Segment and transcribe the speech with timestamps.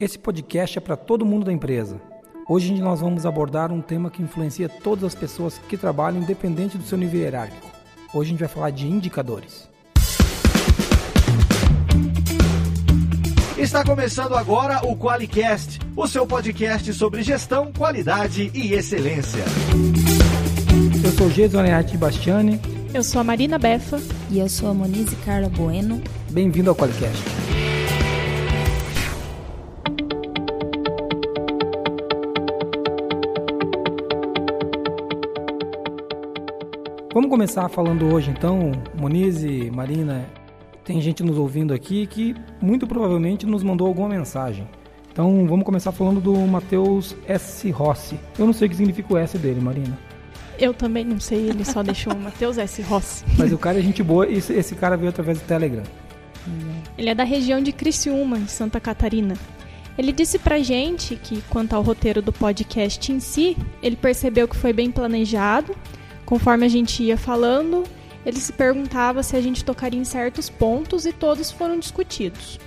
[0.00, 2.00] Esse podcast é para todo mundo da empresa.
[2.48, 6.84] Hoje nós vamos abordar um tema que influencia todas as pessoas que trabalham, independente do
[6.84, 7.66] seu nível hierárquico.
[8.14, 9.68] Hoje a gente vai falar de indicadores.
[13.58, 19.42] Está começando agora o QualiCast, o seu podcast sobre gestão, qualidade e excelência.
[21.04, 22.60] Eu sou o Geison Arte Bastiani.
[22.94, 24.00] Eu sou a Marina Befa.
[24.30, 26.00] E eu sou a Monize Carla Bueno.
[26.30, 27.37] Bem-vindo ao QualiCast.
[37.18, 40.30] Vamos começar falando hoje então, Monize, Marina,
[40.84, 44.68] tem gente nos ouvindo aqui que muito provavelmente nos mandou alguma mensagem.
[45.10, 47.72] Então vamos começar falando do Matheus S.
[47.72, 48.16] Rossi.
[48.38, 49.98] Eu não sei o que significa o S dele, Marina.
[50.60, 52.80] Eu também não sei, ele só deixou o Matheus S.
[52.82, 53.24] Rossi.
[53.36, 55.82] Mas o cara é gente boa e esse cara veio através do Telegram.
[56.96, 59.34] Ele é da região de Criciúma, em Santa Catarina.
[59.98, 64.54] Ele disse pra gente que, quanto ao roteiro do podcast em si, ele percebeu que
[64.54, 65.74] foi bem planejado.
[66.28, 67.84] Conforme a gente ia falando,
[68.26, 72.60] ele se perguntava se a gente tocaria em certos pontos e todos foram discutidos.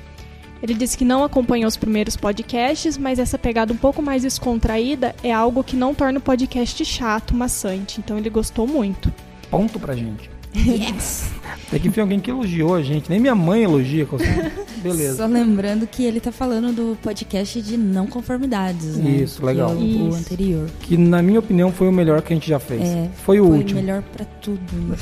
[0.64, 5.16] Ele disse que não acompanhou os primeiros podcasts, mas essa pegada um pouco mais descontraída
[5.22, 8.00] é algo que não torna o podcast chato, maçante.
[8.00, 9.14] Então ele gostou muito.
[9.52, 10.31] Ponto pra gente.
[10.56, 11.32] Yes!
[11.70, 13.10] Tem que ver alguém que elogiou a gente.
[13.10, 14.06] Nem minha mãe elogia.
[14.84, 15.18] Beleza.
[15.18, 19.10] Só lembrando que ele tá falando do podcast de não conformidades, né?
[19.12, 19.70] Isso, legal.
[19.70, 20.10] Que é o, Isso.
[20.10, 20.70] o anterior.
[20.82, 22.82] Que na minha opinião foi o melhor que a gente já fez.
[22.82, 23.80] É, foi o Foi último.
[23.80, 24.60] melhor pra tudo.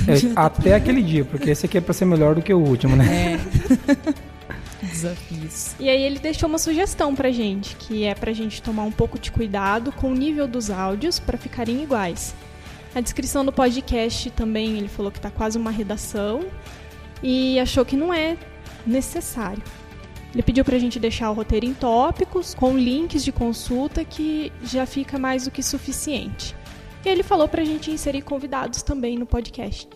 [0.07, 2.95] É, até aquele dia, porque esse aqui é pra ser melhor do que o último,
[2.95, 3.39] né?
[3.87, 4.19] É.
[4.85, 5.75] Desafios.
[5.79, 9.17] E aí ele deixou uma sugestão pra gente, que é pra gente tomar um pouco
[9.19, 12.33] de cuidado com o nível dos áudios para ficarem iguais.
[12.93, 16.45] A descrição do podcast também ele falou que tá quase uma redação
[17.21, 18.37] e achou que não é
[18.85, 19.61] necessário.
[20.33, 24.85] Ele pediu pra gente deixar o roteiro em tópicos, com links de consulta, que já
[24.85, 26.55] fica mais do que suficiente.
[27.03, 29.87] E ele falou pra gente inserir convidados também no podcast.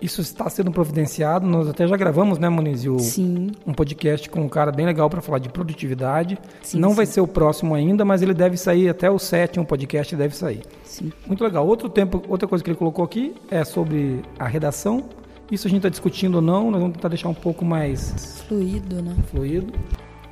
[0.00, 1.46] Isso está sendo providenciado.
[1.46, 2.84] Nós até já gravamos, né, Moniz?
[2.84, 3.52] O, Sim.
[3.66, 6.38] um podcast com um cara bem legal para falar de produtividade.
[6.62, 6.96] Sim, não sim.
[6.96, 10.62] vai ser o próximo ainda, mas ele deve sair até o sétimo podcast deve sair.
[10.84, 11.10] Sim.
[11.26, 11.66] Muito legal.
[11.66, 15.04] Outro tempo, outra coisa que ele colocou aqui é sobre a redação.
[15.50, 19.00] Isso a gente está discutindo ou não, nós vamos tentar deixar um pouco mais Fluido,
[19.00, 19.14] né?
[19.30, 19.72] fluido.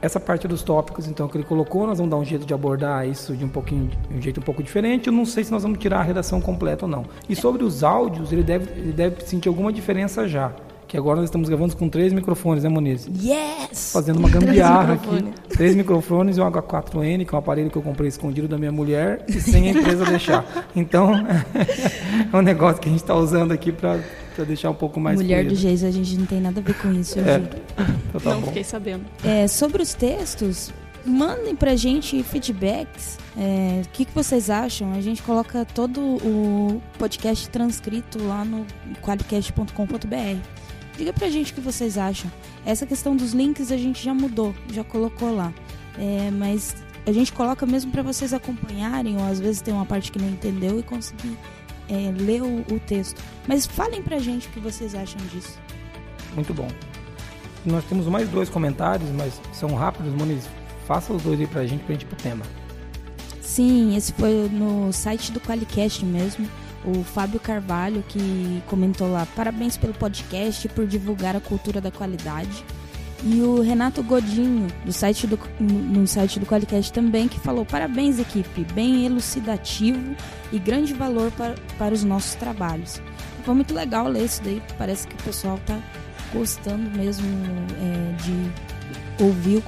[0.05, 3.09] Essa parte dos tópicos, então, que ele colocou, nós vamos dar um jeito de abordar
[3.09, 5.07] isso de um pouquinho, de um jeito um pouco diferente.
[5.07, 7.07] Eu não sei se nós vamos tirar a redação completa ou não.
[7.27, 10.53] E sobre os áudios, ele deve, ele deve sentir alguma diferença já.
[10.87, 13.09] Que agora nós estamos gravando com três microfones, né, Moniz?
[13.19, 13.93] Yes!
[13.95, 15.25] Fazendo uma gambiarra aqui.
[15.49, 18.71] Três microfones e um H4N, que é um aparelho que eu comprei escondido da minha
[18.71, 20.45] mulher e sem a empresa deixar.
[20.77, 21.15] Então,
[22.31, 24.01] é um negócio que a gente está usando aqui para
[24.43, 25.55] deixar um pouco mais Mulher do.
[25.55, 27.39] Geis, a gente não tem nada a ver com isso, eu É.
[27.39, 27.51] juro.
[28.09, 28.47] Então tá não bom.
[28.49, 29.05] fiquei sabendo.
[29.25, 30.73] É, sobre os textos,
[31.05, 33.19] mandem pra gente feedbacks.
[33.37, 34.93] É, O que, que vocês acham?
[34.95, 38.65] A gente coloca todo o podcast transcrito lá no
[39.03, 40.39] qualicast.com.br.
[40.97, 42.31] Diga pra gente o que vocês acham.
[42.65, 45.53] Essa questão dos links a gente já mudou, já colocou lá.
[45.99, 50.13] É, mas a gente coloca mesmo pra vocês acompanharem, ou às vezes tem uma parte
[50.13, 51.37] que não entendeu e conseguir
[51.89, 53.21] é, ler o, o texto.
[53.47, 55.59] Mas falem pra gente o que vocês acham disso.
[56.35, 56.69] Muito bom.
[57.65, 60.49] Nós temos mais dois comentários, mas são rápidos, Moniz.
[60.87, 62.45] Faça os dois aí pra gente, pra gente ir pro tema.
[63.41, 66.49] Sim, esse foi no site do Qualicast mesmo.
[66.85, 71.91] O Fábio Carvalho que comentou lá: parabéns pelo podcast e por divulgar a cultura da
[71.91, 72.65] qualidade.
[73.27, 78.19] E o Renato Godinho, do site do, no site do Qualicast também, que falou: parabéns,
[78.19, 80.15] equipe, bem elucidativo
[80.53, 83.01] e grande valor para, para os nossos trabalhos.
[83.43, 85.79] Foi muito legal ler isso daí, parece que o pessoal tá
[86.35, 87.27] gostando mesmo
[87.81, 89.63] é, de ouvir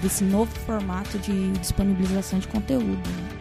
[0.00, 2.86] desse novo formato de disponibilização de conteúdo.
[2.86, 3.40] né?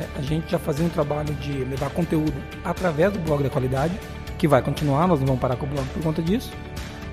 [0.00, 3.98] É, a gente já fazia um trabalho de levar conteúdo através do blog da qualidade,
[4.38, 6.50] que vai continuar, nós não vamos parar com o blog por conta disso.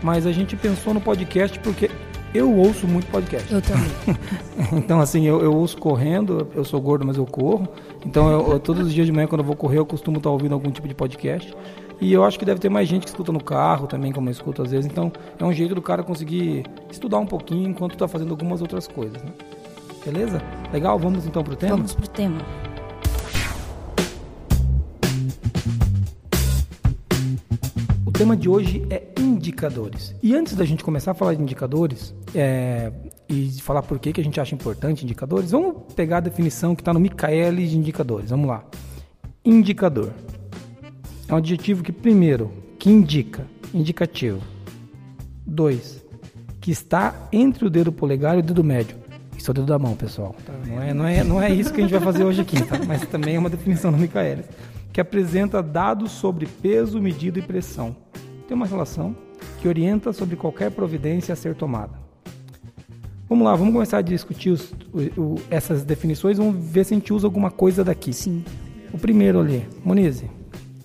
[0.02, 1.90] Mas a gente pensou no podcast porque
[2.34, 3.52] eu ouço muito podcast.
[3.54, 3.90] Eu também.
[4.74, 7.68] Então, assim, eu, eu ouço correndo, eu sou gordo, mas eu corro.
[8.06, 10.30] Então, eu, eu- todos os dias de manhã, quando eu vou correr, eu costumo estar
[10.30, 11.54] ouvindo algum tipo de podcast.
[12.00, 14.32] E eu acho que deve ter mais gente que escuta no carro também, como eu
[14.32, 14.86] escuto às vezes.
[14.86, 18.88] Então, é um jeito do cara conseguir estudar um pouquinho enquanto está fazendo algumas outras
[18.88, 19.32] coisas, né?
[20.06, 20.42] Beleza?
[20.72, 20.98] Legal?
[21.00, 21.76] Vamos então pro tema?
[21.76, 22.38] Vamos pro tema.
[28.06, 29.04] O tema de hoje é
[29.50, 30.16] indicadores.
[30.22, 32.92] E antes da gente começar a falar de indicadores é,
[33.28, 36.82] e falar por que, que a gente acha importante indicadores, vamos pegar a definição que
[36.82, 38.30] está no Micaeli de indicadores.
[38.30, 38.64] Vamos lá.
[39.44, 40.14] Indicador
[41.28, 44.42] é um adjetivo que, primeiro, que indica, indicativo.
[45.46, 46.06] Dois,
[46.62, 48.98] que está entre o dedo polegar e o dedo médio.
[49.36, 50.36] Isso é o dedo da mão, pessoal.
[50.46, 50.54] Tá?
[50.68, 52.78] Não, é, não, é, não é isso que a gente vai fazer hoje aqui, tá?
[52.86, 54.46] mas também é uma definição do Michaelis,
[54.92, 57.96] que apresenta dados sobre peso, medida e pressão.
[58.48, 59.16] Tem uma relação
[59.62, 61.94] que orienta sobre qualquer providência a ser tomada.
[63.28, 66.98] Vamos lá, vamos começar a discutir os, o, o, essas definições, vamos ver se a
[66.98, 68.12] gente usa alguma coisa daqui.
[68.12, 68.44] Sim.
[68.92, 70.26] O primeiro ali, Monize.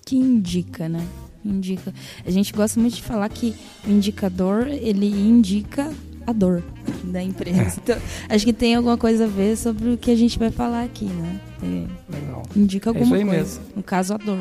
[0.05, 1.03] Que indica, né?
[1.43, 1.91] Indica.
[2.23, 3.55] A gente gosta muito de falar que
[3.87, 5.91] o indicador, ele indica
[6.27, 6.63] a dor
[7.03, 7.79] da empresa.
[7.81, 7.97] Então,
[8.29, 11.05] acho que tem alguma coisa a ver sobre o que a gente vai falar aqui,
[11.05, 11.41] né?
[11.63, 12.43] É, Legal.
[12.55, 13.37] Indica alguma é coisa.
[13.37, 13.63] Mesmo.
[13.75, 14.39] No caso, a dor.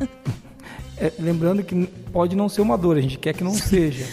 [1.00, 4.04] É, lembrando que pode não ser uma dor, a gente quer que não seja.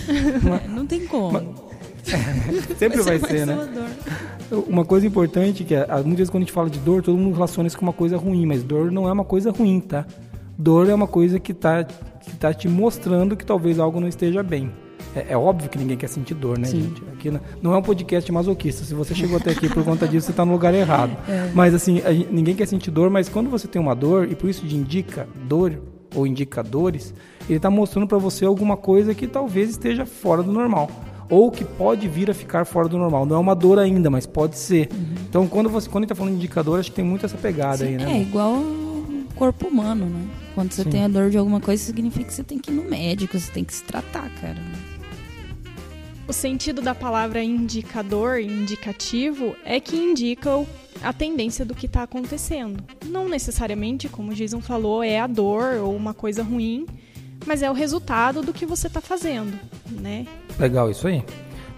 [0.42, 0.60] Uma...
[0.70, 1.30] Não tem como.
[1.30, 1.66] Uma...
[2.78, 3.58] Sempre vai, vai ser, né?
[4.68, 7.34] Uma coisa importante que é, muitas vezes quando a gente fala de dor, todo mundo
[7.34, 10.06] relaciona isso com uma coisa ruim, mas dor não é uma coisa ruim, tá?
[10.58, 14.44] Dor é uma coisa que tá, que tá te mostrando que talvez algo não esteja
[14.44, 14.72] bem.
[15.16, 16.82] É, é, óbvio que ninguém quer sentir dor, né, Sim.
[16.82, 17.02] gente?
[17.14, 18.84] Aqui não, não, é um podcast masoquista.
[18.84, 21.18] Se você chegou até aqui por conta disso, você está no lugar errado.
[21.28, 21.50] É.
[21.54, 24.50] Mas assim, a, ninguém quer sentir dor, mas quando você tem uma dor, e por
[24.50, 25.80] isso de indica dor
[26.16, 27.14] ou indicadores,
[27.48, 30.90] ele está mostrando para você alguma coisa que talvez esteja fora do normal
[31.30, 33.26] ou que pode vir a ficar fora do normal.
[33.26, 34.90] Não é uma dor ainda, mas pode ser.
[34.92, 35.16] Uhum.
[35.28, 37.86] Então, quando você quando está falando de indicador, acho que tem muito essa pegada Sim,
[37.86, 38.18] aí, né?
[38.18, 40.28] É igual o corpo humano, né?
[40.54, 40.90] Quando você Sim.
[40.90, 43.52] tem a dor de alguma coisa, significa que você tem que ir no médico, você
[43.52, 44.58] tem que se tratar, cara.
[46.28, 50.50] O sentido da palavra indicador, indicativo, é que indica
[51.04, 52.84] a tendência do que está acontecendo.
[53.06, 56.88] Não necessariamente, como o Jason falou, é a dor ou uma coisa ruim,
[57.46, 59.54] mas é o resultado do que você está fazendo,
[59.92, 60.26] né?
[60.58, 61.24] Legal, isso aí.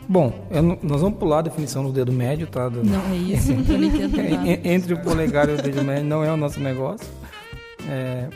[0.07, 2.69] Bom, eu, nós vamos pular a definição do dedo médio, tá?
[2.69, 2.81] Do...
[2.85, 3.51] Não, é isso.
[4.63, 7.05] Entre o polegar e o dedo médio não é o nosso negócio.
[7.89, 8.29] É...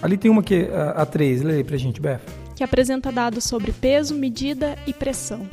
[0.00, 3.44] Ali tem uma que a, a 3, lê aí pra gente, Beth que apresenta dados
[3.44, 5.48] sobre peso, medida e pressão.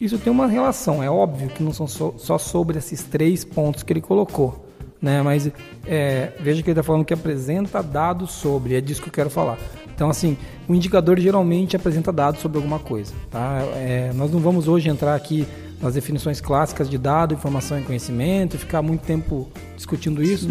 [0.00, 3.92] Isso tem uma relação, é óbvio que não são só sobre esses três pontos que
[3.92, 4.68] ele colocou,
[5.00, 5.22] né?
[5.22, 5.48] Mas
[5.86, 9.30] é, veja que ele está falando que apresenta dados sobre, é disso que eu quero
[9.30, 9.56] falar.
[9.94, 10.36] Então, assim,
[10.68, 13.60] o indicador geralmente apresenta dados sobre alguma coisa, tá?
[13.76, 15.46] É, nós não vamos hoje entrar aqui
[15.80, 20.50] nas definições clássicas de dado, informação e conhecimento, e ficar muito tempo discutindo isso,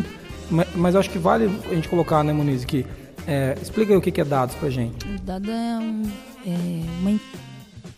[0.50, 2.86] mas, mas, acho que vale a gente colocar, né, Moniz, que
[3.28, 5.08] é, explica aí o que é dados pra gente.
[5.08, 6.04] O dado é um,
[6.46, 7.20] é uma,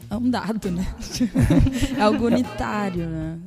[0.10, 0.88] é um dado, né?
[1.98, 3.40] é algo unitário, né?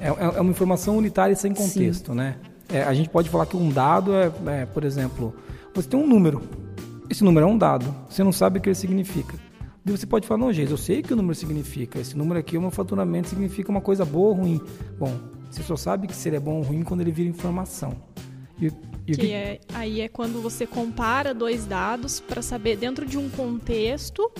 [0.00, 2.18] É, é, uma informação unitária sem contexto, Sim.
[2.18, 2.36] né?
[2.68, 5.34] É, a gente pode falar que um dado é, é, por exemplo,
[5.74, 6.42] você tem um número.
[7.08, 7.94] Esse número é um dado.
[8.08, 9.36] Você não sabe o que ele significa.
[9.84, 11.98] E você pode falar, não, gente, eu sei o que o número significa.
[11.98, 14.60] Esse número aqui, o meu faturamento significa uma coisa boa ou ruim.
[14.98, 15.12] Bom,
[15.50, 17.94] você só sabe que se ele é bom ou ruim quando ele vira informação.
[18.66, 23.18] E que, que é, aí é quando você compara dois dados para saber dentro de
[23.18, 24.30] um contexto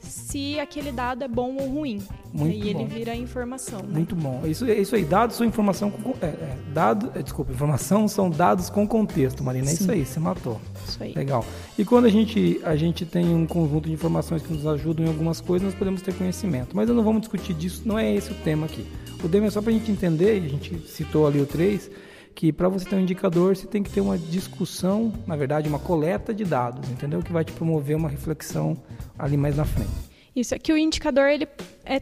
[0.00, 2.02] se aquele dado é bom ou ruim.
[2.32, 3.80] Muito e ele vira informação.
[3.80, 3.88] Né?
[3.92, 4.42] Muito bom.
[4.46, 6.10] Isso, isso aí, dados são informação com.
[6.20, 9.70] É, é, dado, é, desculpa, informação são dados com contexto, Marina.
[9.70, 10.60] É isso aí, você matou.
[10.86, 11.14] Isso aí.
[11.14, 11.44] Legal.
[11.78, 15.08] E quando a gente, a gente tem um conjunto de informações que nos ajudam em
[15.08, 16.76] algumas coisas, nós podemos ter conhecimento.
[16.76, 18.86] Mas não vamos discutir disso, não é esse o tema aqui.
[19.22, 21.90] O tema é só para a gente entender, e a gente citou ali o 3
[22.38, 25.80] que para você ter um indicador, você tem que ter uma discussão, na verdade, uma
[25.80, 27.20] coleta de dados, entendeu?
[27.20, 28.80] Que vai te promover uma reflexão
[29.18, 29.90] ali mais na frente.
[30.36, 31.48] Isso é que o indicador ele
[31.84, 32.00] é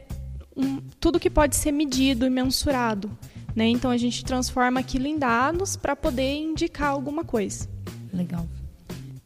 [0.54, 3.10] um, tudo que pode ser medido e mensurado,
[3.54, 3.66] né?
[3.66, 7.66] Então a gente transforma aquilo em dados para poder indicar alguma coisa.
[8.12, 8.46] Legal.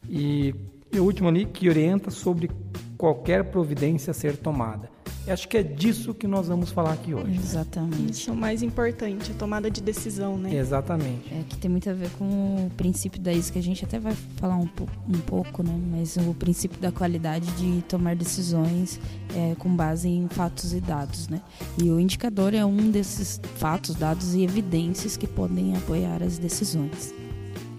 [0.08, 0.54] E,
[0.92, 2.48] e o último ali que orienta sobre
[2.96, 4.88] qualquer providência a ser tomada.
[5.30, 7.36] Acho que é disso que nós vamos falar aqui hoje.
[7.36, 8.10] Exatamente.
[8.10, 10.54] Isso é o mais importante, a tomada de decisão, né?
[10.54, 11.32] Exatamente.
[11.32, 12.24] É que tem muito a ver com
[12.66, 14.68] o princípio da isso que a gente até vai falar um,
[15.08, 15.78] um pouco, né?
[15.92, 19.00] Mas o princípio da qualidade de tomar decisões
[19.36, 21.40] é, com base em fatos e dados, né?
[21.80, 27.14] E o indicador é um desses fatos, dados e evidências que podem apoiar as decisões.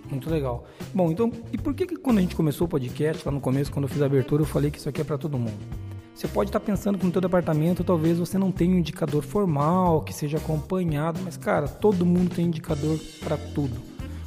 [0.10, 0.66] Muito legal.
[0.94, 3.72] Bom, então, e por que, que quando a gente começou o podcast, lá no começo,
[3.72, 5.91] quando eu fiz a abertura, eu falei que isso aqui é para todo mundo?
[6.22, 10.02] Você pode estar pensando que no teu departamento talvez você não tenha um indicador formal
[10.02, 13.76] que seja acompanhado, mas cara, todo mundo tem indicador para tudo.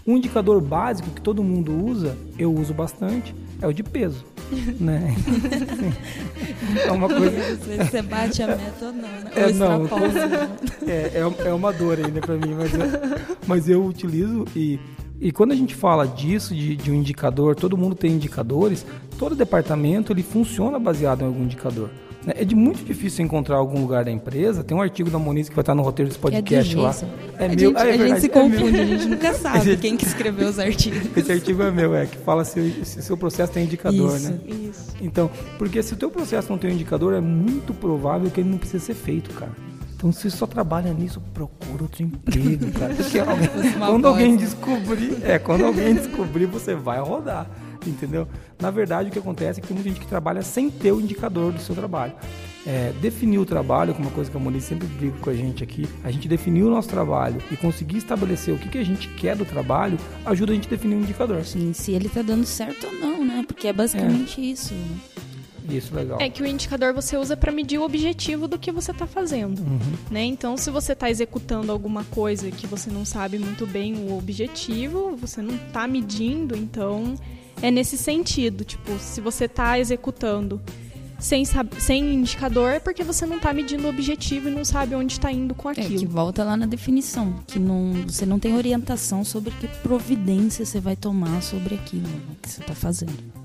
[0.04, 3.32] Um indicador básico que todo mundo usa, eu uso bastante,
[3.62, 4.24] é o de peso.
[4.80, 5.14] né?
[6.84, 7.56] é uma coisa.
[7.84, 9.30] Você bate a meta ou não, né?
[9.36, 9.86] É, não,
[10.88, 12.80] é, é, é uma dor ainda para mim, mas eu,
[13.46, 14.80] mas eu utilizo e
[15.24, 18.84] e quando a gente fala disso, de, de, um indicador, todo mundo tem indicadores,
[19.18, 21.88] todo departamento ele funciona baseado em algum indicador.
[22.26, 22.34] Né?
[22.36, 24.62] É de muito difícil encontrar algum lugar da empresa.
[24.62, 26.94] Tem um artigo da Moniz que vai estar no roteiro desse podcast é lá.
[27.38, 27.58] É a meu.
[27.58, 29.80] Gente, ah, é a gente se confunde, é a gente nunca sabe gente...
[29.80, 31.16] quem que escreveu os artigos.
[31.16, 34.38] Esse artigo é meu, é que fala se o seu processo tem indicador, isso, né?
[34.46, 34.94] Isso.
[35.00, 38.50] Então, porque se o teu processo não tem um indicador, é muito provável que ele
[38.50, 39.52] não precisa ser feito, cara.
[40.04, 42.92] Então, se você só trabalha nisso, procura outro emprego, cara.
[43.24, 47.48] Alguém, quando alguém descobrir, é, quando alguém descobrir, você vai rodar,
[47.86, 48.28] entendeu?
[48.60, 51.00] Na verdade, o que acontece é que tem muita gente que trabalha sem ter o
[51.00, 52.12] indicador do seu trabalho.
[52.66, 55.64] É, definir o trabalho, como uma coisa que a Monique sempre briga com a gente
[55.64, 59.08] aqui, a gente definir o nosso trabalho e conseguir estabelecer o que, que a gente
[59.08, 61.42] quer do trabalho, ajuda a gente a definir um indicador.
[61.46, 63.42] Sim, se ele está dando certo ou não, né?
[63.46, 64.44] Porque é basicamente é.
[64.44, 64.74] isso.
[64.74, 65.13] Né?
[65.68, 66.18] Isso, legal.
[66.20, 69.60] É que o indicador você usa para medir o objetivo do que você está fazendo.
[69.60, 69.78] Uhum.
[70.10, 70.24] Né?
[70.24, 75.16] Então, se você está executando alguma coisa que você não sabe muito bem o objetivo,
[75.16, 77.14] você não está medindo, então
[77.62, 78.64] é nesse sentido.
[78.64, 80.60] Tipo, se você está executando
[81.18, 81.44] sem,
[81.78, 85.32] sem indicador, é porque você não está medindo o objetivo e não sabe onde está
[85.32, 85.94] indo com aquilo.
[85.94, 90.66] É que volta lá na definição, que não, você não tem orientação sobre que providência
[90.66, 93.43] você vai tomar sobre aquilo né, que você está fazendo.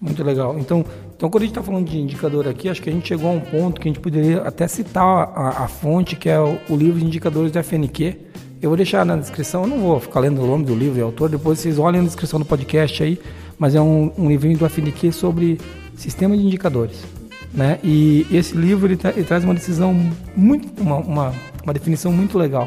[0.00, 0.58] Muito legal.
[0.58, 3.28] Então, então, quando a gente está falando de indicador aqui, acho que a gente chegou
[3.28, 6.58] a um ponto que a gente poderia até citar a, a fonte, que é o,
[6.70, 8.16] o, livro de indicadores da FNQ.
[8.62, 11.02] Eu vou deixar na descrição, eu não vou ficar lendo o nome do livro e
[11.02, 13.20] autor, depois vocês olhem na descrição do podcast aí,
[13.58, 15.60] mas é um, um livrinho do FNQ sobre
[15.94, 17.04] sistema de indicadores.
[17.52, 17.78] Né?
[17.84, 19.94] E esse livro ele, tra ele traz uma decisão
[20.34, 22.66] muito, uma, uma, uma, definição muito legal.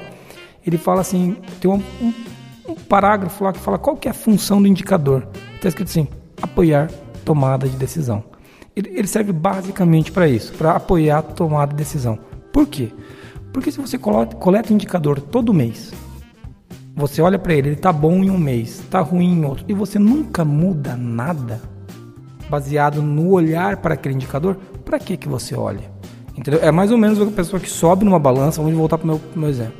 [0.63, 2.13] Ele fala assim, tem um, um,
[2.69, 5.27] um parágrafo lá que fala qual que é a função do indicador.
[5.55, 6.07] Está escrito assim,
[6.39, 6.89] apoiar
[7.23, 8.23] tomada de decisão.
[8.75, 12.17] Ele, serve basicamente para isso, para apoiar a tomada de decisão.
[12.51, 12.91] Por quê?
[13.51, 15.93] Porque se você coleta, indicador todo mês,
[16.95, 19.73] você olha para ele, ele está bom em um mês, está ruim em outro, e
[19.73, 21.61] você nunca muda nada
[22.49, 25.91] baseado no olhar para aquele indicador, para que que você olha?
[26.35, 26.59] Entendeu?
[26.63, 29.21] É mais ou menos a pessoa que sobe numa balança, vamos voltar para o meu,
[29.35, 29.75] meu exemplo.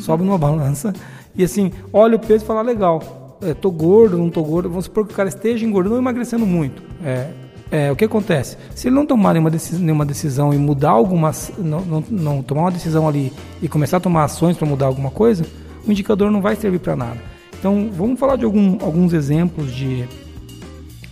[0.00, 0.92] Sobe numa balança
[1.34, 4.86] e assim, olha o peso e fala, legal, é, tô gordo, não tô gordo, vamos
[4.86, 6.82] supor que o cara esteja engordando ou emagrecendo muito.
[7.04, 7.30] É,
[7.70, 8.56] é, o que acontece?
[8.74, 12.62] Se ele não tomar nenhuma decisão, nenhuma decisão e mudar algumas, não, não, não, tomar
[12.62, 15.44] uma decisão ali e começar a tomar ações para mudar alguma coisa,
[15.86, 17.20] o indicador não vai servir para nada.
[17.58, 20.06] Então, vamos falar de algum, alguns exemplos de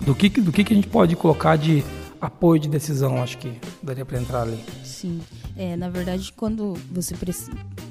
[0.01, 1.83] do que, do que, que a gente pode colocar de
[2.21, 3.53] apoio de decisão, acho que
[3.83, 4.59] daria para entrar ali.
[4.97, 5.21] Sim.
[5.55, 7.15] É, na verdade, quando você,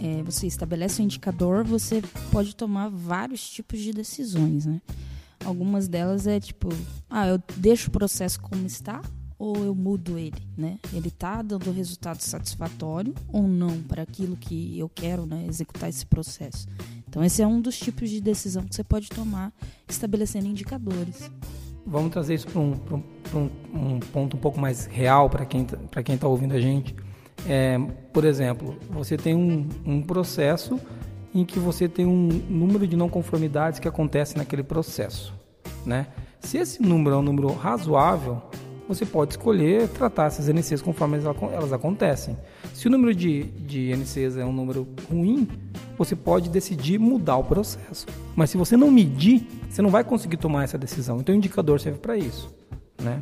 [0.02, 4.82] é, você estabelece um indicador, você pode tomar vários tipos de decisões, né?
[5.46, 6.70] Algumas delas é tipo,
[7.08, 9.04] ah, eu deixo o processo como está
[9.38, 10.80] ou eu mudo ele, né?
[10.92, 15.46] Ele está dando resultado satisfatório ou não para aquilo que eu quero, né?
[15.48, 16.66] Executar esse processo.
[17.08, 19.54] Então esse é um dos tipos de decisão que você pode tomar
[19.88, 21.30] estabelecendo indicadores.
[21.86, 22.76] Vamos trazer isso para um,
[23.34, 26.60] um, um, ponto um pouco mais real para quem tá, para quem está ouvindo a
[26.60, 26.96] gente.
[27.48, 27.78] É,
[28.12, 30.80] por exemplo, você tem um, um processo
[31.34, 35.34] em que você tem um número de não conformidades que acontece naquele processo,
[35.86, 36.08] né?
[36.40, 38.42] Se esse número é um número razoável,
[38.88, 42.38] você pode escolher tratar essas NCs conforme elas acontecem.
[42.74, 45.48] Se o número de, de NCs é um número ruim,
[45.98, 48.06] você pode decidir mudar o processo.
[48.36, 51.20] Mas se você não medir, você não vai conseguir tomar essa decisão.
[51.20, 52.54] Então o indicador serve para isso,
[53.02, 53.22] né?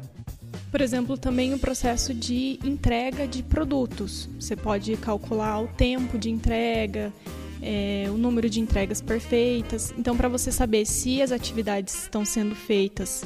[0.70, 4.28] Por exemplo, também o processo de entrega de produtos.
[4.40, 7.14] Você pode calcular o tempo de entrega,
[7.62, 9.94] é, o número de entregas perfeitas.
[9.98, 13.24] Então, para você saber se as atividades estão sendo feitas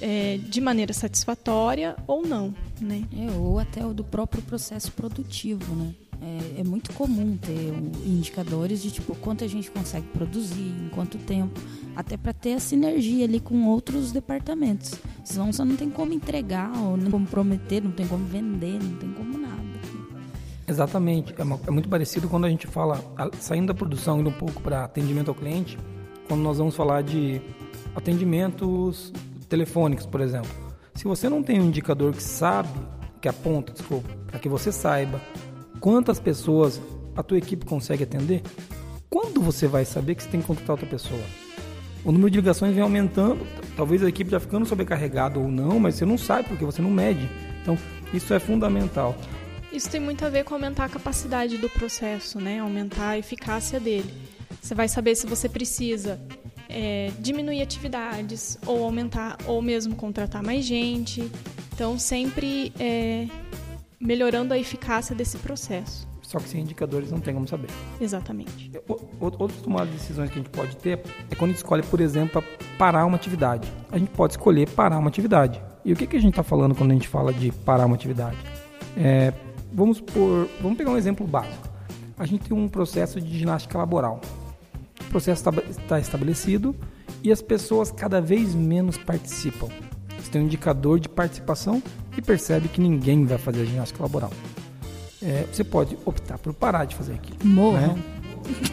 [0.00, 3.04] é, de maneira satisfatória ou não, né?
[3.16, 5.94] É, ou até o do próprio processo produtivo, né?
[6.20, 7.74] É, é, muito comum ter
[8.06, 11.60] indicadores de tipo quanto a gente consegue produzir, em quanto tempo,
[11.94, 14.94] até para ter a sinergia ali com outros departamentos.
[15.24, 18.96] Senão você não tem como entregar, ou não como prometer, não tem como vender, não
[18.96, 19.56] tem como nada.
[20.66, 21.34] Exatamente.
[21.36, 22.98] É, uma, é muito parecido quando a gente fala,
[23.38, 25.78] saindo da produção, indo um pouco para atendimento ao cliente,
[26.26, 27.40] quando nós vamos falar de
[27.94, 29.12] atendimentos
[29.48, 30.50] telefônicos, por exemplo.
[30.94, 32.78] Se você não tem um indicador que sabe,
[33.20, 35.20] que aponta, desculpa, para que você saiba
[35.80, 36.80] quantas pessoas
[37.14, 38.42] a tua equipe consegue atender,
[39.08, 41.22] quando você vai saber que você tem que contratar outra pessoa?
[42.04, 45.96] O número de ligações vem aumentando, talvez a equipe já ficando sobrecarregada ou não, mas
[45.96, 47.28] você não sabe porque você não mede.
[47.62, 47.76] Então,
[48.12, 49.16] isso é fundamental.
[49.72, 52.60] Isso tem muito a ver com aumentar a capacidade do processo, né?
[52.60, 54.14] Aumentar a eficácia dele.
[54.62, 56.20] Você vai saber se você precisa
[56.68, 61.30] é, diminuir atividades ou aumentar ou mesmo contratar mais gente.
[61.72, 63.26] Então, sempre é,
[64.00, 66.08] melhorando a eficácia desse processo.
[66.22, 67.68] Só que sem indicadores não tem como saber.
[68.00, 68.72] Exatamente.
[69.20, 72.00] Outras tomadas de decisões que a gente pode ter é quando a gente escolhe, por
[72.00, 72.42] exemplo,
[72.76, 73.72] parar uma atividade.
[73.92, 75.62] A gente pode escolher parar uma atividade.
[75.84, 77.94] E o que, que a gente está falando quando a gente fala de parar uma
[77.94, 78.36] atividade?
[78.96, 79.32] É,
[79.72, 81.68] vamos, por, vamos pegar um exemplo básico.
[82.18, 84.20] A gente tem um processo de ginástica laboral.
[85.06, 86.74] O processo está estabelecido
[87.22, 89.68] e as pessoas cada vez menos participam.
[90.18, 91.82] Você tem um indicador de participação
[92.16, 94.30] e percebe que ninguém vai fazer a ginástica laboral.
[95.22, 97.38] é, você pode optar por parar de fazer aquilo.
[97.44, 97.94] Morram.
[97.94, 98.02] Né?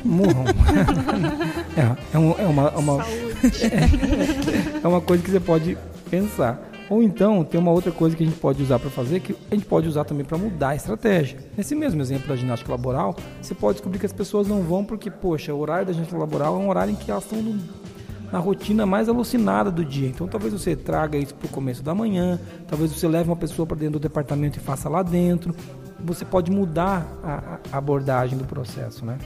[0.03, 0.45] Morram.
[1.77, 5.77] é, é, um, é, uma, uma é, é uma coisa que você pode
[6.09, 6.72] pensar.
[6.93, 9.55] Ou então, tem uma outra coisa que a gente pode usar para fazer, que a
[9.55, 11.39] gente pode usar também para mudar a estratégia.
[11.57, 15.09] Nesse mesmo exemplo da ginástica laboral, você pode descobrir que as pessoas não vão porque,
[15.09, 17.59] poxa, o horário da ginástica laboral é um horário em que elas estão no,
[18.31, 20.07] na rotina mais alucinada do dia.
[20.07, 23.65] Então, talvez você traga isso para o começo da manhã, talvez você leve uma pessoa
[23.65, 25.55] para dentro do departamento e faça lá dentro.
[25.99, 29.17] Você pode mudar a, a abordagem do processo, né?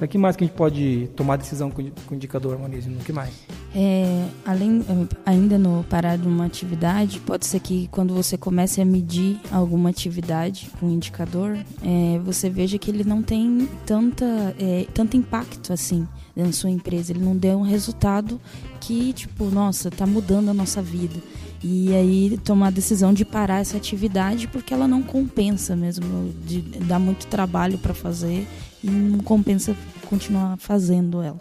[0.00, 2.86] Para que mais que a gente pode tomar decisão com, o indicador, Moniz?
[2.86, 3.34] No que mais?
[3.74, 4.82] É, além,
[5.26, 9.90] ainda no parar de uma atividade, pode ser que quando você comece a medir alguma
[9.90, 11.54] atividade com um indicador,
[11.84, 14.24] é, você veja que ele não tem tanta,
[14.58, 17.12] é, tanto impacto assim na sua empresa.
[17.12, 18.40] Ele não deu um resultado
[18.80, 21.20] que, tipo, nossa, está mudando a nossa vida.
[21.62, 26.62] E aí tomar a decisão de parar essa atividade porque ela não compensa mesmo, de,
[26.62, 28.48] dá muito trabalho para fazer
[28.82, 29.76] e não compensa
[30.08, 31.40] continuar fazendo ela.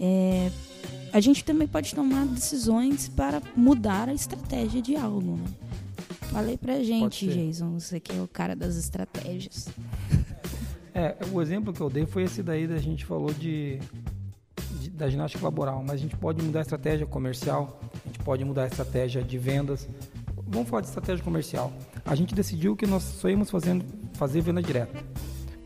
[0.00, 0.50] É,
[1.12, 5.36] a gente também pode tomar decisões para mudar a estratégia de algo.
[5.36, 5.44] Né?
[6.32, 9.68] Falei pra gente, Jason, você que é o cara das estratégias.
[10.94, 13.78] É, o exemplo que eu dei foi esse daí da gente falou de,
[14.78, 18.44] de, da ginástica laboral, mas a gente pode mudar a estratégia comercial, a gente pode
[18.44, 19.88] mudar a estratégia de vendas.
[20.46, 21.72] Vamos falar de estratégia comercial.
[22.04, 25.02] A gente decidiu que nós só íamos fazendo, fazer venda direta.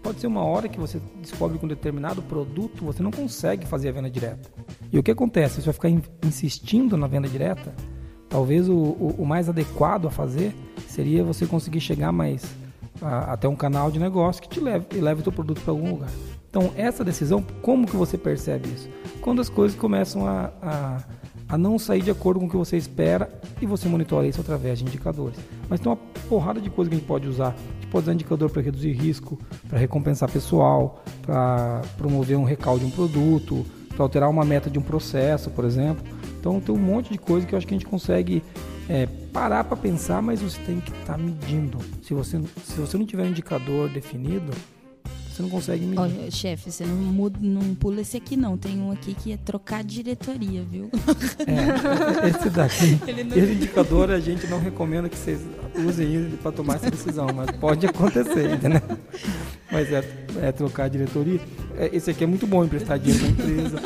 [0.06, 3.88] Pode ser uma hora que você descobre que um determinado produto você não consegue fazer
[3.88, 4.48] a venda direta.
[4.92, 5.56] E o que acontece?
[5.56, 5.88] Você vai ficar
[6.24, 7.74] insistindo na venda direta?
[8.28, 10.54] Talvez o, o, o mais adequado a fazer
[10.86, 12.44] seria você conseguir chegar mais
[13.02, 15.72] a, até um canal de negócio que te leve e leve o teu produto para
[15.72, 16.10] algum lugar.
[16.48, 18.88] Então, essa decisão, como que você percebe isso?
[19.20, 21.02] Quando as coisas começam a, a,
[21.48, 24.78] a não sair de acordo com o que você espera e você monitora isso através
[24.78, 25.38] de indicadores.
[25.68, 25.98] Mas tem uma
[26.28, 27.54] porrada de coisa que a gente pode usar
[27.90, 29.38] pode usar indicador para reduzir risco,
[29.68, 34.78] para recompensar pessoal, para promover um recall de um produto, para alterar uma meta de
[34.78, 36.04] um processo, por exemplo.
[36.38, 38.42] Então tem um monte de coisa que eu acho que a gente consegue
[38.88, 41.78] é, parar para pensar, mas você tem que estar tá medindo.
[42.02, 44.52] Se você, se você não tiver um indicador definido,
[45.36, 46.00] você não consegue medir.
[46.00, 48.56] Olha, chefe, você não, muda, não pula esse aqui não.
[48.56, 50.90] Tem um aqui que é trocar diretoria, viu?
[51.46, 53.36] É, esse daqui, não...
[53.36, 55.40] esse indicador a gente não recomenda que vocês
[55.76, 58.80] usem ele para tomar essa decisão, mas pode acontecer, entendeu?
[59.70, 60.02] Mas é,
[60.42, 61.40] é trocar diretoria.
[61.76, 63.80] É, esse aqui é muito bom emprestar dinheiro para empresa.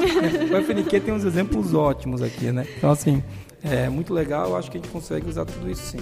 [0.52, 2.64] É, o FNQ tem uns exemplos ótimos aqui, né?
[2.76, 3.22] Então, assim,
[3.62, 4.50] é muito legal.
[4.50, 5.98] Eu acho que a gente consegue usar tudo isso sim.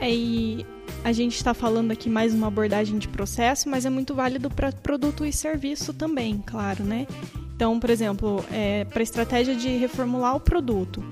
[0.00, 0.66] É, e
[1.04, 4.72] a gente está falando aqui mais uma abordagem de processo, mas é muito válido para
[4.72, 7.06] produto e serviço também, claro, né?
[7.54, 11.02] Então, por exemplo, é, para a estratégia de reformular o produto.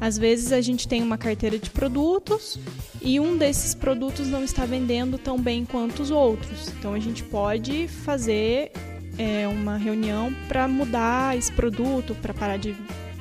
[0.00, 2.58] Às vezes a gente tem uma carteira de produtos
[3.00, 6.68] e um desses produtos não está vendendo tão bem quanto os outros.
[6.78, 8.72] Então a gente pode fazer
[9.16, 12.74] é, uma reunião para mudar esse produto, para parar de,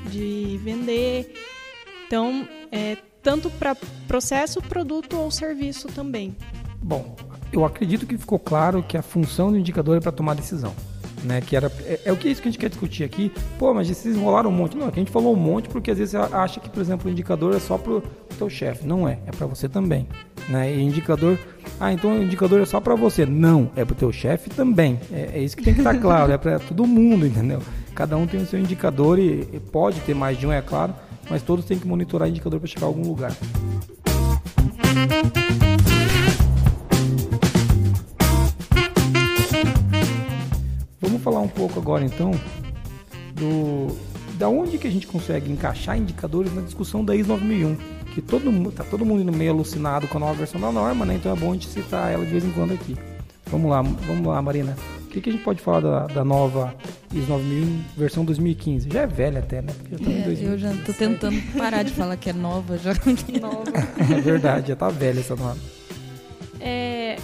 [0.10, 1.34] de vender.
[2.08, 3.76] Então, é, tanto para
[4.08, 6.36] processo, produto ou serviço também.
[6.82, 7.16] Bom,
[7.52, 10.74] eu acredito que ficou claro que a função do indicador é para tomar decisão.
[11.24, 13.32] Né, que era, é, é, o que é isso que a gente quer discutir aqui.
[13.58, 14.76] Pô, mas vocês enrolaram um monte.
[14.76, 17.08] Não, aqui a gente falou um monte porque às vezes você acha que, por exemplo,
[17.08, 18.04] o indicador é só para o
[18.38, 18.86] teu chefe.
[18.86, 20.06] Não é, é para você também.
[20.50, 20.76] Né?
[20.76, 21.40] E indicador,
[21.80, 23.26] ah, então o indicador é só para você.
[23.26, 25.00] Não, é para o teu chefe também.
[25.14, 27.62] É, é, isso que tem que estar claro, é para todo mundo, entendeu?
[27.96, 30.94] Cada um tem o seu indicador e, e pode ter mais de um, é claro,
[31.30, 33.36] mas todos têm que monitorar indicador para chegar a algum lugar.
[41.02, 42.32] Vamos falar um pouco agora então
[43.36, 43.96] do
[44.38, 47.76] da onde que a gente consegue encaixar indicadores na discussão da ISO 9001,
[48.14, 51.16] que todo mundo tá todo mundo meio alucinado com a nova versão da norma, né?
[51.16, 52.98] Então é bom a gente citar ela de vez em quando aqui.
[53.46, 54.76] Vamos lá, vamos lá, Marina
[55.14, 56.74] que, que a gente pode falar da, da nova
[57.14, 58.90] ISO 9000 versão 2015?
[58.92, 59.74] Já é velha até, né?
[59.92, 62.94] Já é, eu já estou tentando parar de falar que é nova já.
[63.40, 63.64] nova.
[64.00, 65.58] é verdade, já está velha essa nova.
[66.60, 67.18] É,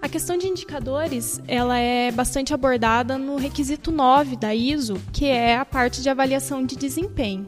[0.00, 5.56] a questão de indicadores, ela é bastante abordada no requisito 9 da ISO, que é
[5.56, 7.46] a parte de avaliação de desempenho.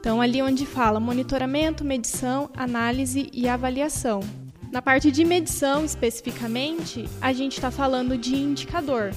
[0.00, 4.20] Então, ali onde fala monitoramento, medição, análise e avaliação.
[4.70, 9.12] Na parte de medição especificamente, a gente está falando de indicador.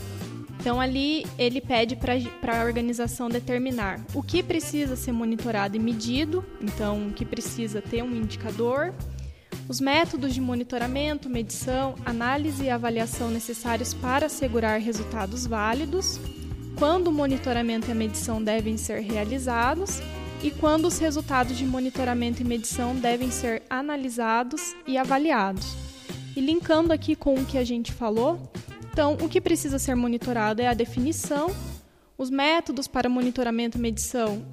[0.60, 6.46] Então, ali ele pede para a organização determinar o que precisa ser monitorado e medido,
[6.62, 8.94] então, o que precisa ter um indicador,
[9.68, 16.20] os métodos de monitoramento, medição, análise e avaliação necessários para assegurar resultados válidos,
[16.78, 20.00] quando o monitoramento e a medição devem ser realizados
[20.44, 25.76] e quando os resultados de monitoramento e medição devem ser analisados e avaliados.
[26.36, 28.52] E linkando aqui com o que a gente falou,
[28.92, 31.54] então o que precisa ser monitorado é a definição,
[32.18, 34.44] os métodos para monitoramento e medição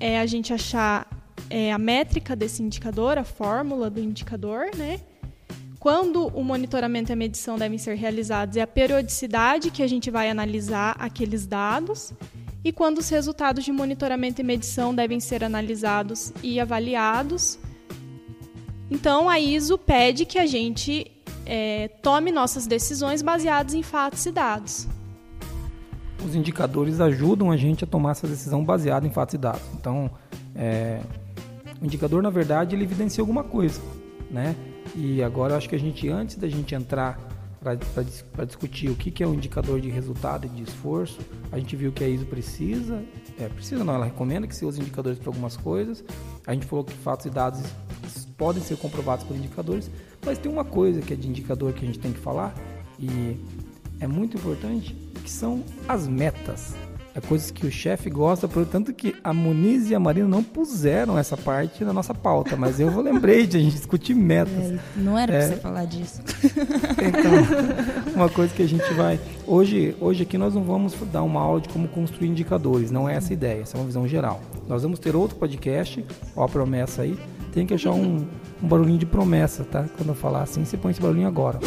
[0.00, 1.06] é a gente achar
[1.50, 5.00] é, a métrica desse indicador, a fórmula do indicador, né?
[5.78, 10.10] Quando o monitoramento e a medição devem ser realizados é a periodicidade que a gente
[10.10, 12.14] vai analisar aqueles dados
[12.64, 17.58] e quando os resultados de monitoramento e medição devem ser analisados e avaliados.
[18.90, 21.12] Então, a ISO pede que a gente
[21.44, 24.88] é, tome nossas decisões baseadas em fatos e dados.
[26.24, 29.62] Os indicadores ajudam a gente a tomar essa decisão baseada em fatos e dados.
[29.78, 30.10] Então,
[30.54, 31.00] é,
[31.82, 33.80] o indicador, na verdade, ele evidencia alguma coisa,
[34.30, 34.56] né?
[34.94, 37.18] E agora eu acho que a gente, antes da gente entrar
[37.64, 41.18] para discutir o que, que é um indicador de resultado e de esforço,
[41.50, 43.02] a gente viu que a ISO precisa,
[43.40, 46.04] é, precisa não, ela recomenda que se use indicadores para algumas coisas.
[46.46, 47.62] A gente falou que fatos e dados
[48.36, 49.90] podem ser comprovados por indicadores,
[50.24, 52.54] mas tem uma coisa que é de indicador que a gente tem que falar
[52.98, 53.40] e
[54.00, 56.74] é muito importante, que são as metas.
[57.14, 61.16] É coisas que o chefe gosta, portanto que a Muniz e a Marina não puseram
[61.16, 64.52] essa parte na nossa pauta, mas eu lembrei de a gente discutir metas.
[64.52, 66.20] É, não era é, para você falar disso.
[66.98, 67.32] Então,
[68.16, 69.20] uma coisa que a gente vai.
[69.46, 73.14] Hoje, hoje aqui nós não vamos dar uma aula de como construir indicadores, não é
[73.14, 74.40] essa a ideia, essa é uma visão geral.
[74.66, 77.16] Nós vamos ter outro podcast, ó a promessa aí.
[77.52, 78.26] Tem que achar um,
[78.60, 79.84] um barulhinho de promessa, tá?
[79.96, 81.60] Quando eu falar assim, você põe esse barulhinho agora.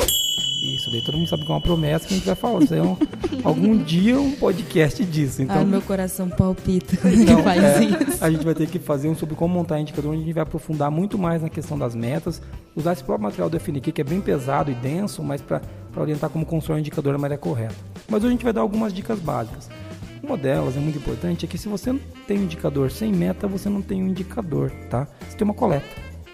[0.68, 2.62] Isso, daí todo mundo sabe que é uma promessa que a gente vai falar.
[2.62, 2.98] Isso é um,
[3.44, 5.42] algum dia um podcast disso.
[5.42, 8.24] Então, Ai, meu coração palpita então, faz é, isso.
[8.24, 10.44] A gente vai ter que fazer um sobre como montar indicador, onde a gente vai
[10.44, 12.42] aprofundar muito mais na questão das metas,
[12.76, 15.62] usar esse próprio material do FNQ, que é bem pesado e denso, mas para
[15.96, 17.76] orientar como construir um indicador da maneira correta.
[18.10, 19.70] Mas hoje a gente vai dar algumas dicas básicas.
[20.22, 23.48] Uma delas é muito importante, é que se você não tem um indicador sem meta,
[23.48, 25.08] você não tem um indicador, tá?
[25.30, 25.86] Você tem uma coleta.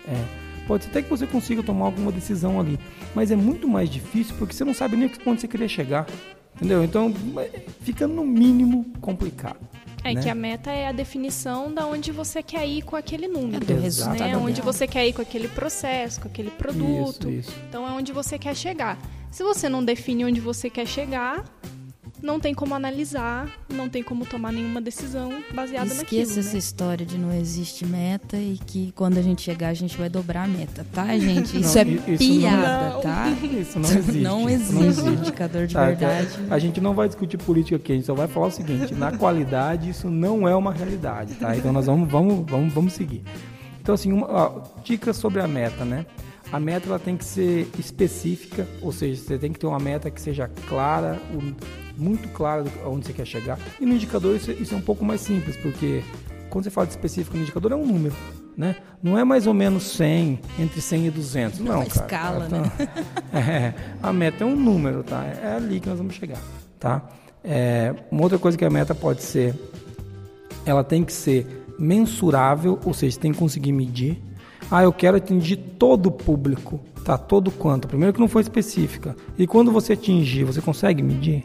[0.07, 0.43] É.
[0.67, 2.79] Pode ser até que você consiga tomar alguma decisão ali,
[3.15, 6.07] mas é muito mais difícil porque você não sabe nem onde você queria chegar.
[6.55, 6.83] Entendeu?
[6.83, 7.11] Então
[7.81, 9.59] fica no mínimo complicado.
[10.03, 10.21] É né?
[10.21, 14.19] que a meta é a definição da onde você quer ir com aquele número, é
[14.19, 14.37] né?
[14.37, 17.29] Onde você quer ir com aquele processo, com aquele produto.
[17.29, 17.59] Isso, isso.
[17.69, 18.99] Então é onde você quer chegar.
[19.31, 21.43] Se você não define onde você quer chegar,
[22.23, 26.21] não tem como analisar, não tem como tomar nenhuma decisão baseada Esqueça naquilo.
[26.21, 26.57] Esqueça essa né?
[26.57, 30.45] história de não existe meta e que quando a gente chegar a gente vai dobrar
[30.45, 31.59] a meta, tá, gente?
[31.59, 33.29] Isso não, é isso piada, não, tá?
[33.43, 34.21] Isso não existe.
[34.21, 35.09] Não existe, não existe.
[35.09, 36.29] indicador de tá, verdade.
[36.49, 39.11] A gente não vai discutir política aqui, a gente só vai falar o seguinte: na
[39.17, 41.57] qualidade isso não é uma realidade, tá?
[41.57, 43.21] Então nós vamos, vamos, vamos, vamos seguir.
[43.81, 46.05] Então, assim, uma, ó, dicas sobre a meta, né?
[46.49, 50.09] A meta ela tem que ser específica, ou seja, você tem que ter uma meta
[50.09, 51.19] que seja clara,
[51.97, 53.59] muito clara onde você quer chegar.
[53.79, 56.03] E no indicador isso, isso é um pouco mais simples, porque
[56.49, 58.15] quando você fala de específico no indicador é um número,
[58.55, 58.75] né?
[59.01, 61.87] Não é mais ou menos 100, entre 100 e 200, não, uma cara.
[61.87, 62.71] escala, então, né?
[63.33, 65.23] É, a meta é um número, tá?
[65.25, 66.39] É ali que nós vamos chegar,
[66.79, 67.09] tá?
[67.43, 69.55] É, uma outra coisa que a meta pode ser,
[70.65, 74.21] ela tem que ser mensurável, ou seja, tem que conseguir medir.
[74.69, 77.17] Ah, eu quero atingir todo o público, tá?
[77.17, 77.87] Todo quanto?
[77.87, 79.15] Primeiro que não foi específica.
[79.37, 81.43] E quando você atingir, você consegue medir?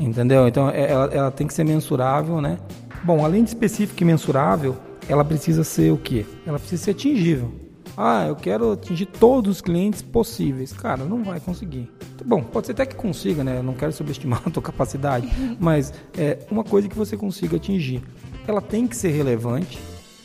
[0.00, 0.48] Entendeu?
[0.48, 2.58] Então é, ela, ela tem que ser mensurável, né?
[3.04, 6.24] Bom, além de específico e mensurável, ela precisa ser o quê?
[6.46, 7.52] Ela precisa ser atingível.
[7.96, 10.72] Ah, eu quero atingir todos os clientes possíveis.
[10.72, 11.90] Cara, não vai conseguir.
[12.24, 13.58] Bom, pode ser até que consiga, né?
[13.58, 15.28] Eu não quero subestimar a tua capacidade,
[15.60, 18.02] mas é uma coisa que você consiga atingir.
[18.46, 19.78] Ela tem que ser relevante,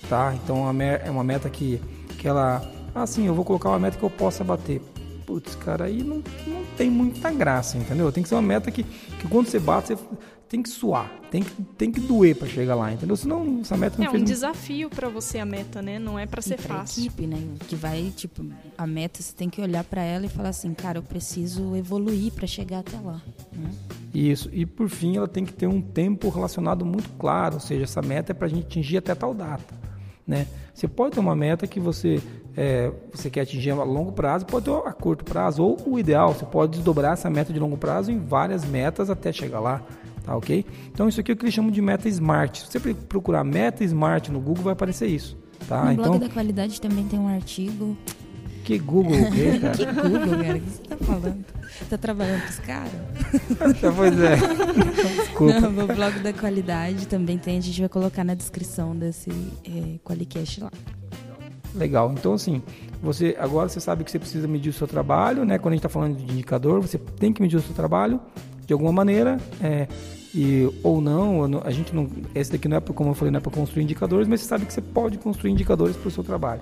[0.10, 0.34] tá?
[0.42, 1.82] Então é uma meta que,
[2.18, 2.62] que ela.
[2.94, 4.82] Ah, sim, eu vou colocar uma meta que eu possa bater
[5.26, 8.12] putz, cara, aí não, não tem muita graça, entendeu?
[8.12, 9.98] Tem que ser uma meta que, que quando você bate, você
[10.48, 13.18] tem que suar, tem que, tem que doer para chegar lá, entendeu?
[13.18, 15.98] Senão essa meta não É um desafio para você a meta, né?
[15.98, 17.06] Não é para ser pra fácil.
[17.06, 17.38] equipe, né?
[17.68, 18.46] Que vai, tipo,
[18.78, 22.32] a meta você tem que olhar para ela e falar assim, cara, eu preciso evoluir
[22.32, 23.22] para chegar até lá.
[23.52, 23.72] Né?
[24.14, 27.84] Isso, e por fim ela tem que ter um tempo relacionado muito claro, ou seja,
[27.84, 29.74] essa meta é para a gente atingir até tal data.
[30.26, 30.48] Né?
[30.74, 32.22] Você pode ter uma meta que você,
[32.58, 36.34] é, você quer atingir a longo prazo, pode ter a curto prazo, ou o ideal,
[36.34, 39.82] você pode desdobrar essa meta de longo prazo em várias metas até chegar lá.
[40.24, 40.66] Tá ok?
[40.92, 42.62] Então isso aqui é o que eles chamam de meta smart.
[42.62, 45.38] Se você procurar meta smart no Google, vai aparecer isso.
[45.68, 45.86] Tá?
[45.86, 47.96] No então, blog da qualidade também tem um artigo.
[48.64, 49.78] Que Google o quê, cara?
[49.78, 50.58] que Google, cara?
[50.58, 51.46] O que você tá falando?
[51.88, 52.92] Tá trabalhando com os caras?
[53.96, 54.36] pois é.
[55.18, 55.60] Desculpa.
[55.62, 59.30] Não, meu blog da qualidade também tem, a gente vai colocar na descrição desse
[59.64, 60.72] é, Qualicast lá.
[61.76, 62.14] Legal.
[62.18, 62.62] Então, assim,
[63.02, 65.58] você agora você sabe que você precisa medir o seu trabalho, né?
[65.58, 68.20] Quando a gente está falando de indicador, você tem que medir o seu trabalho
[68.66, 69.88] de alguma maneira, é,
[70.34, 73.42] e ou não, a gente não, esse daqui não é como eu falei, não é
[73.42, 76.62] para construir indicadores, mas você sabe que você pode construir indicadores para o seu trabalho.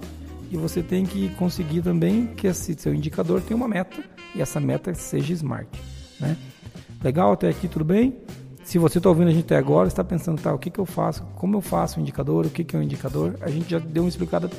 [0.51, 4.03] E você tem que conseguir também que esse seu indicador tenha uma meta
[4.35, 5.67] e essa meta seja smart.
[6.19, 6.37] Né?
[7.03, 8.15] Legal até aqui, tudo bem?
[8.63, 10.85] Se você está ouvindo a gente até agora, está pensando, tá, o que, que eu
[10.85, 13.79] faço, como eu faço o indicador, o que, que é o indicador, a gente já
[13.79, 14.49] deu uma explicada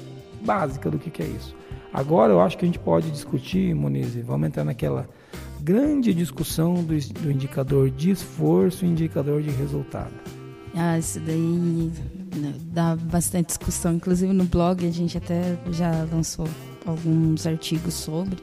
[0.44, 1.54] básica do que, que é isso.
[1.92, 5.08] Agora eu acho que a gente pode discutir, Moniz, vamos entrar naquela
[5.60, 10.12] grande discussão do, do indicador de esforço e indicador de resultado.
[10.74, 11.92] Ah, isso daí
[12.36, 13.94] né, dá bastante discussão.
[13.94, 16.48] Inclusive no blog a gente até já lançou
[16.84, 18.36] alguns artigos sobre.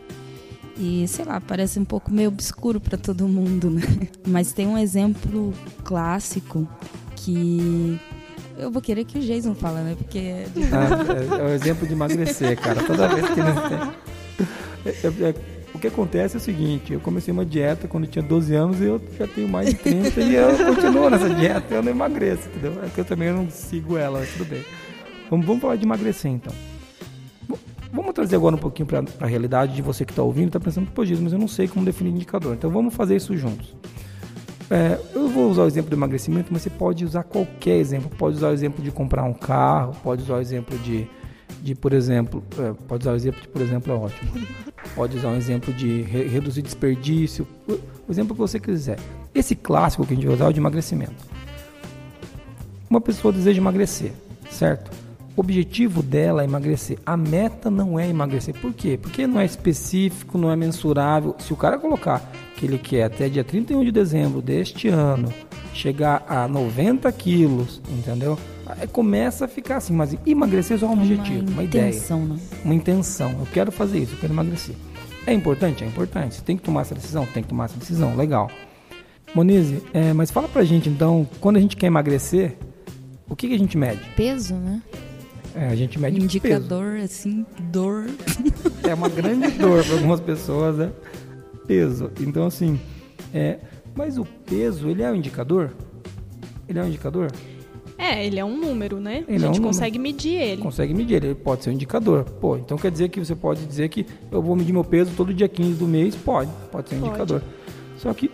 [0.78, 3.82] E sei lá, parece um pouco meio obscuro para todo mundo, né?
[4.26, 6.68] Mas tem um exemplo clássico
[7.16, 8.00] que
[8.58, 9.96] eu vou querer que o Jason fala, né?
[9.98, 12.84] Porque é, ah, é, é o exemplo de emagrecer, cara.
[12.84, 14.12] Toda vez que ele tem...
[14.84, 15.36] É, é,
[15.74, 18.82] o que acontece é o seguinte, eu comecei uma dieta quando eu tinha 12 anos
[18.82, 22.50] e eu já tenho mais de 30 e eu continuo nessa dieta, eu não emagreço,
[22.50, 22.84] entendeu?
[22.84, 24.64] É que eu também não sigo ela, mas tudo bem.
[25.30, 26.54] Vamos, vamos falar de emagrecer então.
[27.94, 30.90] Vamos trazer agora um pouquinho para a realidade de você que está ouvindo, está pensando,
[30.92, 32.54] pô, Jesus, mas eu não sei como definir indicador.
[32.54, 33.74] Então vamos fazer isso juntos.
[34.72, 38.10] É, eu vou usar o exemplo do emagrecimento, mas você pode usar qualquer exemplo.
[38.18, 41.06] Pode usar o exemplo de comprar um carro, pode usar o exemplo de,
[41.62, 44.32] de por exemplo, é, pode usar o exemplo de, por exemplo, é ótimo.
[44.96, 47.80] Pode usar um exemplo de re reduzir desperdício, o,
[48.10, 48.98] exemplo que você quiser.
[49.36, 51.26] Esse clássico que a gente vai usar é o de emagrecimento.
[52.90, 54.14] Uma pessoa deseja emagrecer,
[54.50, 54.90] certo?
[55.36, 56.98] O objetivo dela é emagrecer.
[57.06, 58.54] A meta não é emagrecer.
[58.56, 58.98] Por quê?
[59.02, 61.36] Porque não é específico, não é mensurável.
[61.40, 62.22] Se o cara colocar
[62.62, 65.34] que ele quer até dia 31 de dezembro deste ano
[65.74, 68.38] chegar a 90 quilos, entendeu?
[68.68, 72.36] Aí começa a ficar assim, mas emagrecer é só um objetivo, uma, uma intenção, ideia.
[72.36, 72.42] Né?
[72.64, 73.32] Uma intenção.
[73.32, 74.76] Eu quero fazer isso, eu quero emagrecer.
[75.26, 75.84] É importante?
[75.84, 76.36] É importante.
[76.36, 77.26] Você tem que tomar essa decisão?
[77.26, 78.16] Tem que tomar essa decisão.
[78.16, 78.48] Legal.
[79.34, 82.58] Monize, é, mas fala pra gente então, quando a gente quer emagrecer,
[83.28, 84.02] o que, que a gente mede?
[84.16, 84.84] Peso, né?
[85.56, 87.06] É, a gente mede Indicador, peso.
[87.06, 88.06] assim, dor.
[88.88, 90.92] É uma grande dor para algumas pessoas, né?
[91.68, 92.12] Peso.
[92.20, 92.80] Então, assim,
[93.34, 93.60] é...
[93.96, 95.72] mas o peso, ele é um indicador?
[96.68, 97.32] Ele é um indicador?
[97.98, 99.24] É, ele é um número, né?
[99.28, 100.16] Ele a gente é um consegue número.
[100.16, 100.62] medir ele.
[100.62, 102.24] Consegue medir, ele pode ser um indicador.
[102.24, 105.34] Pô, então quer dizer que você pode dizer que eu vou medir meu peso todo
[105.34, 106.16] dia 15 do mês?
[106.16, 107.10] Pode, pode ser um pode.
[107.12, 107.44] indicador.
[107.98, 108.32] Só que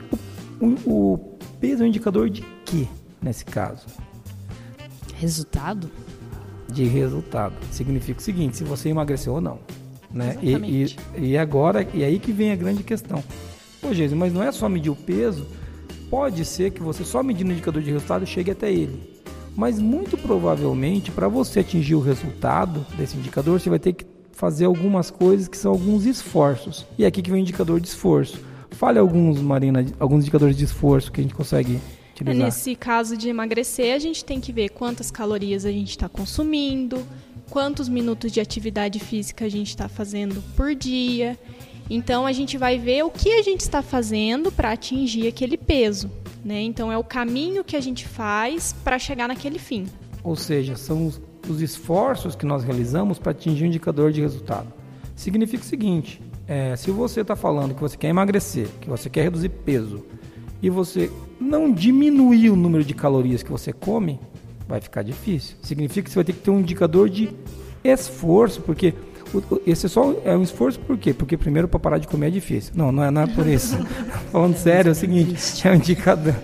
[0.62, 1.18] o, o, o
[1.60, 2.88] peso é um indicador de quê,
[3.22, 3.86] nesse caso?
[5.16, 5.90] Resultado?
[6.72, 7.56] de resultado.
[7.72, 9.60] Significa o seguinte, se você emagreceu ou não.
[10.12, 10.38] Né?
[10.42, 10.96] E, e,
[11.32, 13.24] e, agora, e aí que vem a grande questão.
[13.82, 15.46] Pô, Jesus, mas não é só medir o peso.
[16.10, 19.18] Pode ser que você só medindo o indicador de resultado chegue até ele.
[19.56, 24.66] Mas muito provavelmente, para você atingir o resultado desse indicador, você vai ter que fazer
[24.66, 26.86] algumas coisas que são alguns esforços.
[26.98, 28.40] E é aqui que vem o indicador de esforço.
[28.70, 31.80] Fale alguns, Marina, alguns indicadores de esforço que a gente consegue
[32.12, 32.46] utilizar.
[32.46, 37.04] Nesse caso de emagrecer, a gente tem que ver quantas calorias a gente está consumindo,
[37.50, 41.38] quantos minutos de atividade física a gente está fazendo por dia.
[41.90, 46.12] Então a gente vai ver o que a gente está fazendo para atingir aquele peso.
[46.44, 46.62] Né?
[46.62, 49.86] Então é o caminho que a gente faz para chegar naquele fim.
[50.24, 54.72] Ou seja, são os, os esforços que nós realizamos para atingir um indicador de resultado.
[55.16, 59.24] Significa o seguinte: é, se você está falando que você quer emagrecer, que você quer
[59.24, 60.06] reduzir peso,
[60.62, 64.20] e você não diminuir o número de calorias que você come,
[64.68, 65.56] vai ficar difícil.
[65.62, 67.30] Significa que você vai ter que ter um indicador de
[67.84, 68.94] esforço, porque
[69.66, 71.14] esse é só é um esforço por quê?
[71.14, 72.74] Porque primeiro para parar de comer é difícil.
[72.76, 73.78] Não, não é nada por isso.
[74.32, 76.36] Falando é sério, é o seguinte, é um indicador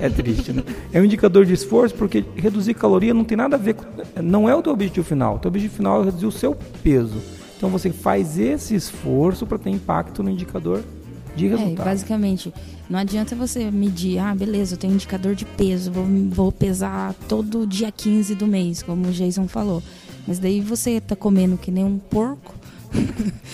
[0.00, 0.64] é triste, né?
[0.92, 3.84] É um indicador de esforço porque reduzir caloria não tem nada a ver com
[4.22, 5.36] não é o teu objetivo final.
[5.36, 7.18] O teu objetivo final é reduzir o seu peso.
[7.56, 10.82] Então você faz esse esforço para ter impacto no indicador
[11.36, 11.80] de é, resultado.
[11.80, 12.52] É, basicamente,
[12.88, 17.66] não adianta você medir, ah, beleza, eu tenho indicador de peso, vou, vou pesar todo
[17.66, 19.82] dia 15 do mês, como o Jason falou.
[20.26, 22.54] Mas daí você tá comendo que nem um porco.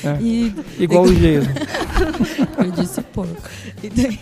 [0.05, 1.51] É, e, igual o Jason.
[2.65, 3.37] eu disse porco.
[3.83, 4.19] E, daí,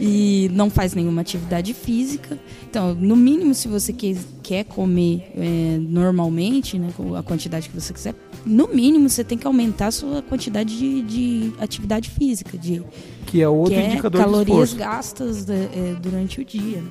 [0.00, 2.38] e, não faz nenhuma atividade física.
[2.68, 7.92] Então, no mínimo, se você quer, quer comer é, normalmente, né, a quantidade que você
[7.92, 12.82] quiser, no mínimo você tem que aumentar a sua quantidade de, de atividade física, de
[13.26, 14.76] que é outro que é indicador calorias de esforço.
[14.76, 16.82] gastas de, é, durante o dia.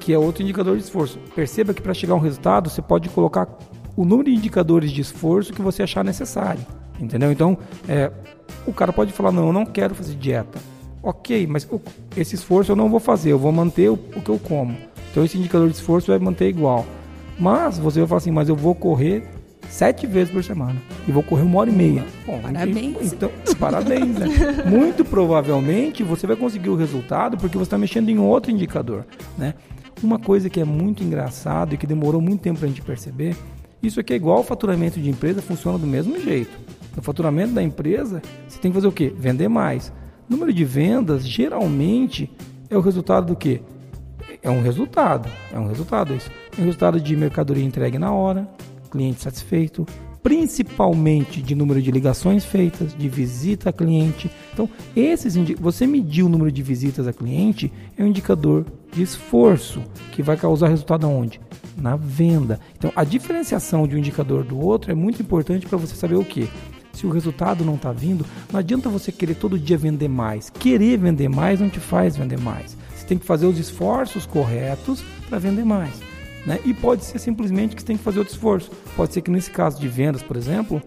[0.00, 1.18] Que é outro indicador de esforço.
[1.34, 3.48] Perceba que para chegar a um resultado, você pode colocar
[3.96, 6.64] o número de indicadores de esforço que você achar necessário.
[7.00, 7.32] Entendeu?
[7.32, 8.10] Então, é,
[8.66, 10.58] o cara pode falar: não, eu não quero fazer dieta.
[11.02, 11.80] Ok, mas o,
[12.16, 14.76] esse esforço eu não vou fazer, eu vou manter o, o que eu como.
[15.10, 16.86] Então, esse indicador de esforço vai manter igual.
[17.38, 19.28] Mas você vai falar assim: mas eu vou correr
[19.68, 20.80] sete vezes por semana.
[21.06, 22.04] E vou correr uma hora e meia.
[22.26, 23.12] Bom, parabéns.
[23.12, 24.26] Então, parabéns, né?
[24.66, 29.04] Muito provavelmente você vai conseguir o resultado porque você está mexendo em outro indicador,
[29.36, 29.54] né?
[30.02, 33.36] Uma coisa que é muito engraçado e que demorou muito tempo para a gente perceber,
[33.82, 36.50] Isso aqui é igual ao faturamento de empresa, funciona do mesmo jeito.
[36.96, 39.12] No faturamento da empresa, você tem que fazer o quê?
[39.16, 39.92] Vender mais.
[40.28, 42.30] Número de vendas, geralmente,
[42.70, 43.60] é o resultado do quê?
[44.42, 45.28] É um resultado.
[45.52, 46.30] É um resultado isso.
[46.56, 48.48] É um resultado de mercadoria entregue na hora,
[48.90, 49.86] cliente satisfeito,
[50.24, 54.30] principalmente de número de ligações feitas, de visita a cliente.
[54.54, 59.82] Então, esses você medir o número de visitas a cliente é um indicador de esforço
[60.12, 61.38] que vai causar resultado aonde?
[61.76, 62.58] Na venda.
[62.78, 66.24] Então, a diferenciação de um indicador do outro é muito importante para você saber o
[66.24, 66.48] que.
[66.94, 70.48] Se o resultado não está vindo, não adianta você querer todo dia vender mais.
[70.50, 72.76] Querer vender mais não te faz vender mais.
[72.94, 76.00] Você tem que fazer os esforços corretos para vender mais.
[76.46, 76.60] Né?
[76.64, 78.70] E pode ser simplesmente que você tem que fazer outro esforço.
[78.96, 80.82] Pode ser que nesse caso de vendas, por exemplo,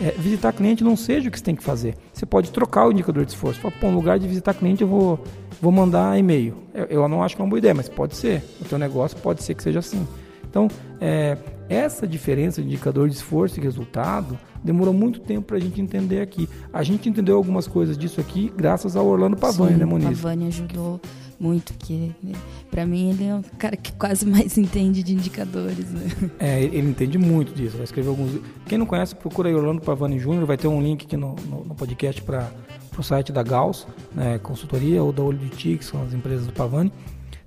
[0.00, 1.94] é, visitar cliente não seja o que você tem que fazer.
[2.12, 3.60] Você pode trocar o indicador de esforço.
[3.60, 5.22] Fala, no lugar de visitar cliente, eu vou,
[5.60, 6.54] vou mandar e-mail.
[6.72, 8.42] Eu, eu, não acho que é uma boa ideia, mas pode ser.
[8.60, 10.06] O teu negócio pode ser que seja assim.
[10.48, 10.68] Então,
[11.00, 11.36] é,
[11.70, 16.20] essa diferença de indicador de esforço e resultado demorou muito tempo para a gente entender
[16.20, 16.48] aqui.
[16.72, 20.18] A gente entendeu algumas coisas disso aqui graças ao Orlando Pavani, Sim, né, Moniz?
[20.18, 21.00] O Pavani ajudou
[21.38, 22.32] muito, que né,
[22.72, 25.88] para mim ele é o cara que quase mais entende de indicadores.
[25.92, 26.30] Né?
[26.40, 27.76] É, ele entende muito disso.
[27.76, 28.40] Vai escrever alguns.
[28.66, 30.46] Quem não conhece, procura aí Orlando Pavani Júnior.
[30.46, 32.50] Vai ter um link aqui no, no, no podcast para
[32.98, 36.52] o site da Gauss, né, consultoria, ou da Olho de Tic, são as empresas do
[36.52, 36.92] Pavani.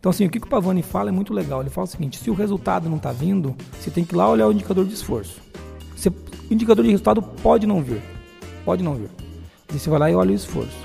[0.03, 1.61] Então, assim, o que, o Pavani fala é muito legal.
[1.61, 4.29] Ele fala o seguinte: se o resultado não está vindo, você tem que ir lá
[4.29, 5.39] olhar o indicador de esforço.
[5.95, 6.13] Você, o
[6.51, 8.01] indicador de resultado pode não vir.
[8.65, 9.09] Pode não vir.
[9.73, 10.75] E você vai lá e olha o esforço.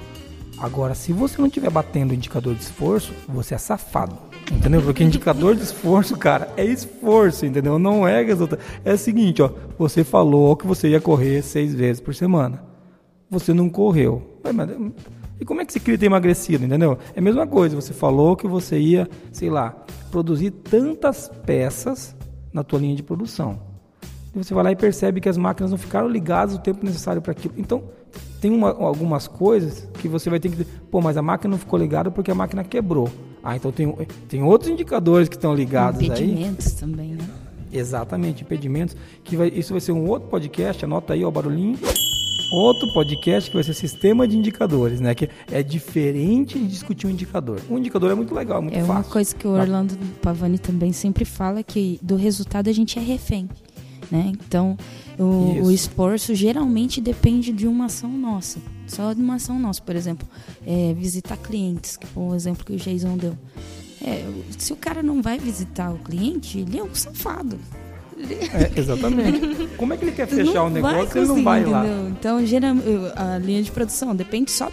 [0.56, 4.16] Agora, se você não estiver batendo o indicador de esforço, você é safado.
[4.52, 4.80] Entendeu?
[4.82, 7.76] Porque indicador de esforço, cara, é esforço, entendeu?
[7.76, 8.60] Não é resultado.
[8.84, 9.50] É o seguinte, ó.
[9.80, 12.62] Você falou que você ia correr seis vezes por semana.
[13.28, 14.40] Você não correu.
[14.44, 14.54] Mas,
[15.40, 16.98] e como é que você queria ter emagrecido, entendeu?
[17.14, 17.76] É a mesma coisa.
[17.76, 19.76] Você falou que você ia, sei lá,
[20.10, 22.16] produzir tantas peças
[22.52, 23.60] na tua linha de produção.
[24.34, 27.22] E você vai lá e percebe que as máquinas não ficaram ligadas o tempo necessário
[27.22, 27.54] para aquilo.
[27.56, 27.84] Então,
[28.40, 30.64] tem uma, algumas coisas que você vai ter que.
[30.64, 33.10] Pô, mas a máquina não ficou ligada porque a máquina quebrou.
[33.42, 33.96] Ah, então tem,
[34.28, 36.32] tem outros indicadores que estão ligados impedimentos aí.
[36.32, 37.24] Impedimentos também, né?
[37.72, 38.96] Exatamente, impedimentos.
[39.22, 41.78] Que vai, isso vai ser um outro podcast, anota aí ó, o barulhinho.
[42.50, 45.14] Outro podcast que vai ser sistema de indicadores, né?
[45.14, 47.60] Que é diferente de discutir um indicador.
[47.68, 48.92] Um indicador é muito legal, muito é fácil.
[48.92, 52.98] É uma coisa que o Orlando Pavani também sempre fala que do resultado a gente
[52.98, 53.48] é refém.
[54.10, 54.32] Né?
[54.32, 54.78] Então,
[55.18, 58.58] o, o, esforço geralmente depende de uma ação nossa.
[58.86, 59.82] Só de uma ação nossa.
[59.82, 60.26] Por exemplo,
[60.66, 63.36] é, visitar clientes, que foi o exemplo que o Jason deu.
[64.02, 64.24] É,
[64.56, 67.58] se o cara não vai visitar o cliente, ele é um safado.
[68.52, 69.68] É, exatamente.
[69.76, 71.84] Como é que ele quer fechar o negócio se ele não vai lá?
[72.10, 72.74] Então, geral,
[73.14, 74.70] a linha de produção depende só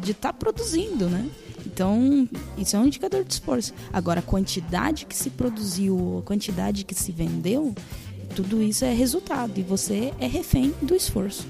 [0.00, 1.28] de estar tá produzindo, né?
[1.66, 3.72] Então, isso é um indicador de esforço.
[3.92, 7.74] Agora, a quantidade que se produziu, a quantidade que se vendeu,
[8.34, 11.46] tudo isso é resultado e você é refém do esforço.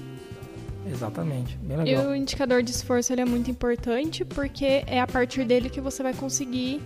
[0.85, 2.05] Exatamente, bem legal.
[2.05, 5.79] E o indicador de esforço ele é muito importante porque é a partir dele que
[5.79, 6.81] você vai conseguir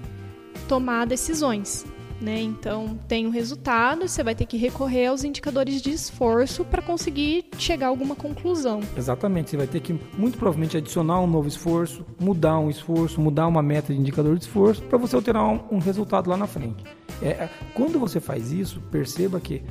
[0.68, 1.86] tomar decisões.
[2.20, 2.42] Né?
[2.42, 7.46] Então, tem um resultado, você vai ter que recorrer aos indicadores de esforço para conseguir
[7.60, 8.82] chegar a alguma conclusão.
[8.98, 13.48] Exatamente, você vai ter que, muito provavelmente, adicionar um novo esforço, mudar um esforço, mudar
[13.48, 16.84] uma meta de indicador de esforço para você alterar um, um, resultado lá na frente.
[17.22, 19.64] É, é, quando você faz isso, perceba que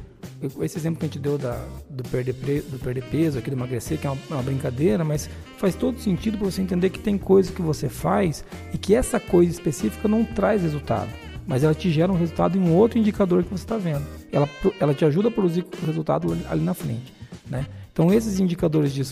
[0.61, 3.99] esse exemplo que a gente deu da, do, perder, do perder peso, aqui do emagrecer,
[3.99, 7.55] que é uma, uma brincadeira, mas faz todo sentido para você entender que tem coisas
[7.55, 11.11] que você faz e que essa coisa específica não traz resultado,
[11.47, 14.05] mas ela te gera um resultado em um outro indicador que você está vendo.
[14.33, 14.49] Ela,
[14.81, 17.15] ela te ajuda a produzir o resultado ali na frente.
[17.49, 17.67] Né?
[17.93, 19.03] Então, esses indicadores de,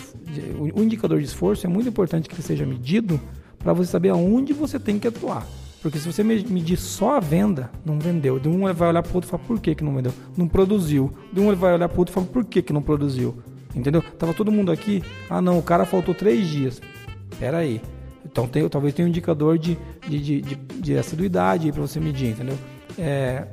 [0.58, 3.20] o indicador de esforço é muito importante que ele seja medido
[3.58, 5.46] para você saber aonde você tem que atuar.
[5.80, 8.38] Porque se você medir só a venda, não vendeu.
[8.38, 10.12] De um vai olhar para o outro e falar por que, que não vendeu.
[10.36, 11.12] Não produziu.
[11.30, 13.36] De um vai olhar para o outro e falar por que, que não produziu.
[13.74, 14.02] Entendeu?
[14.18, 15.02] Tava todo mundo aqui.
[15.28, 16.80] Ah não, o cara faltou três dias.
[17.38, 17.82] Pera aí.
[18.34, 22.30] Então tem, talvez tenha um indicador de, de, de, de, de assiduidade para você medir,
[22.30, 22.58] entendeu?
[22.98, 23.46] É,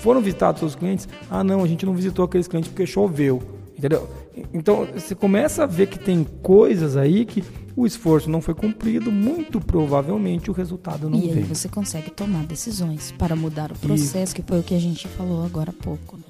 [0.00, 1.08] foram visitados os clientes?
[1.30, 3.40] Ah não, a gente não visitou aqueles clientes porque choveu.
[3.78, 4.08] Entendeu?
[4.52, 7.44] Então você começa a ver que tem coisas aí que
[7.76, 11.34] o esforço não foi cumprido, muito provavelmente o resultado não veio.
[11.34, 14.34] E aí você consegue tomar decisões para mudar o processo, e...
[14.34, 16.16] que foi o que a gente falou agora há pouco.
[16.16, 16.24] Né?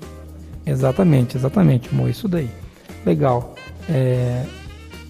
[0.66, 2.50] Exatamente, exatamente, Mo, isso daí.
[3.06, 3.54] Legal.
[3.88, 4.44] É...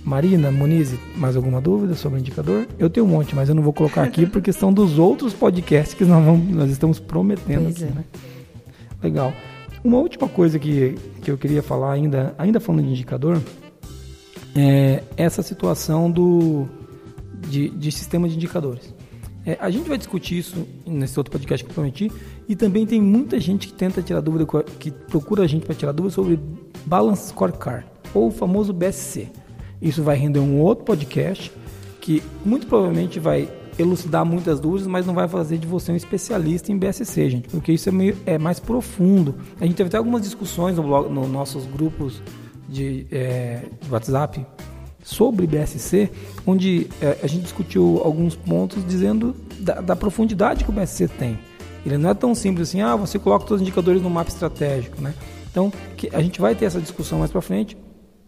[0.05, 2.67] Marina, Muniz, mais alguma dúvida sobre o indicador?
[2.79, 5.95] Eu tenho um monte, mas eu não vou colocar aqui porque são dos outros podcasts
[5.95, 7.95] que nós, vamos, nós estamos prometendo pois aqui, é.
[7.95, 8.05] né?
[9.03, 9.33] Legal.
[9.83, 13.41] Uma última coisa que, que eu queria falar ainda, ainda falando de indicador,
[14.55, 16.67] é essa situação do,
[17.49, 18.95] de, de sistema de indicadores.
[19.47, 22.11] É, a gente vai discutir isso nesse outro podcast que eu prometi
[22.49, 24.47] E também tem muita gente que tenta tirar dúvida,
[24.79, 26.39] que procura a gente para tirar dúvida sobre
[26.87, 29.29] Balance Scorecard, ou o famoso BSC.
[29.85, 31.53] Isso vai render um outro podcast
[32.01, 36.73] que muito provavelmente vai elucidar muitas dúvidas, mas não vai fazer de você um especialista
[36.73, 39.35] em BSC, gente, porque isso é, meio, é mais profundo.
[39.61, 42.23] A gente teve até algumas discussões no blog, nos nossos grupos
[42.67, 44.47] de, é, de WhatsApp
[45.03, 46.11] sobre BSC,
[46.47, 51.39] onde é, a gente discutiu alguns pontos dizendo da, da, profundidade que o BSC tem.
[51.85, 55.03] Ele não é tão simples assim, ah, você coloca todos os indicadores no mapa estratégico,
[55.03, 55.13] né?
[55.51, 55.71] Então,
[56.13, 57.77] a gente vai ter essa discussão mais para frente.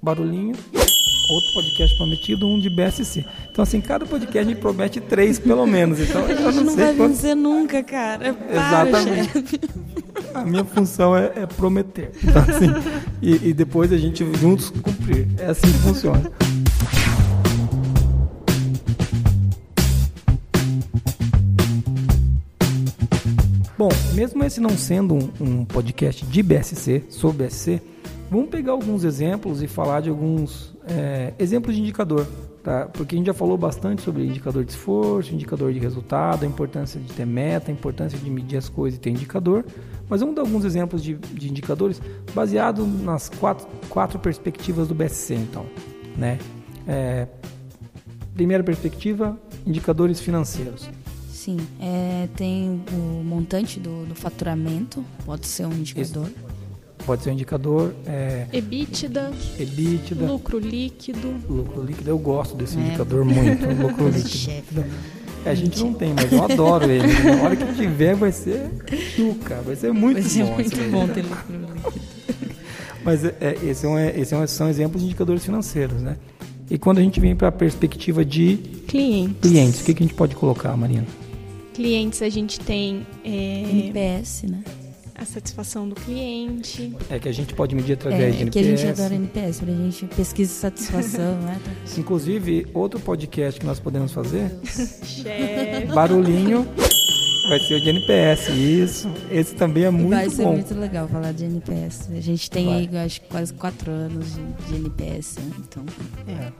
[0.02, 0.54] Barulhinho
[1.28, 3.24] outro podcast prometido, um de BSC.
[3.50, 5.98] Então, assim, cada podcast a gente promete três, pelo menos.
[6.00, 7.12] Então, a gente eu não, não sei vai quanto...
[7.12, 8.34] vencer nunca, cara.
[8.34, 9.32] Para, Exatamente.
[9.32, 9.60] Chefe.
[10.34, 12.12] A minha função é, é prometer.
[12.22, 12.66] Então, assim,
[13.20, 15.26] e, e depois a gente juntos cumprir.
[15.38, 16.30] É assim que funciona.
[23.78, 27.82] Bom, mesmo esse não sendo um, um podcast de BSC, sobre BSC,
[28.30, 32.26] vamos pegar alguns exemplos e falar de alguns é, exemplos de indicador,
[32.62, 32.88] tá?
[32.92, 37.00] Porque a gente já falou bastante sobre indicador de esforço, indicador de resultado, a importância
[37.00, 39.64] de ter meta, a importância de medir as coisas e ter indicador.
[40.08, 42.00] Mas vamos dar alguns exemplos de, de indicadores
[42.32, 45.66] baseados nas quatro, quatro perspectivas do BSC, então,
[46.16, 46.38] né?
[46.86, 47.26] É,
[48.34, 50.88] primeira perspectiva, indicadores financeiros.
[51.28, 56.28] Sim, é, tem o montante do, do, faturamento, pode ser um indicador.
[57.06, 57.94] Pode ser um indicador.
[58.04, 60.26] É, EBITDA, EBITDA.
[60.26, 61.34] Lucro líquido.
[61.48, 62.80] Lucro líquido, eu gosto desse é.
[62.80, 64.84] indicador muito, lucro líquido.
[65.44, 67.06] É, a gente não tem, mas eu adoro ele.
[67.06, 68.68] Na hora que tiver vai ser
[69.14, 70.54] chuca, vai ser muito vai ser bom.
[70.54, 72.06] muito bom ter lucro líquido.
[73.06, 76.16] Mas é, é esse, é um, esse é um, são exemplos de indicadores financeiros, né?
[76.68, 78.56] E quando a gente vem para a perspectiva de
[78.88, 81.06] clientes, clientes o que, que a gente pode colocar, Marina?
[81.72, 83.62] Clientes a gente tem é...
[83.70, 84.64] NPS, né?
[85.18, 86.94] A satisfação do cliente.
[87.08, 88.48] É que a gente pode medir através é, de NPS.
[88.48, 91.60] É que a gente adora NPS, para a gente pesquisa satisfação, né?
[91.96, 94.50] Inclusive, outro podcast que nós podemos fazer,
[95.94, 96.68] barulhinho,
[97.48, 99.10] vai ser o de NPS, isso.
[99.30, 100.16] Esse também é muito bom.
[100.16, 100.52] Vai ser bom.
[100.52, 102.10] muito legal falar de NPS.
[102.10, 102.74] A gente tem vai.
[102.76, 105.50] aí, acho que quase quatro anos de, de NPS, né?
[105.58, 105.84] então...
[106.28, 106.52] É.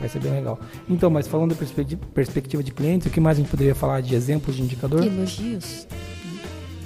[0.00, 0.58] Vai ser bem legal.
[0.88, 1.66] Então, mas falando da
[2.12, 5.04] perspectiva de cliente, o que mais a gente poderia falar de exemplos de indicador?
[5.04, 5.86] Elogios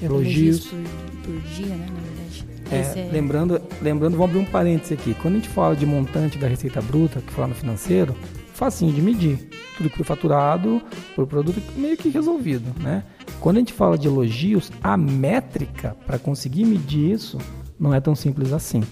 [0.03, 0.67] elogios.
[0.67, 0.79] Por,
[1.25, 2.47] por, dia, né, na verdade.
[2.71, 3.11] É, é...
[3.13, 5.15] Lembrando, lembrando, vamos abrir um parênteses aqui.
[5.15, 8.15] Quando a gente fala de montante da receita bruta, que fala no financeiro,
[8.55, 9.49] facinho de medir.
[9.77, 10.83] Tudo que foi faturado
[11.15, 13.05] por produto meio que resolvido, né?
[13.41, 17.39] Quando a gente fala de elogios, a métrica para conseguir medir isso
[17.79, 18.83] não é tão simples assim.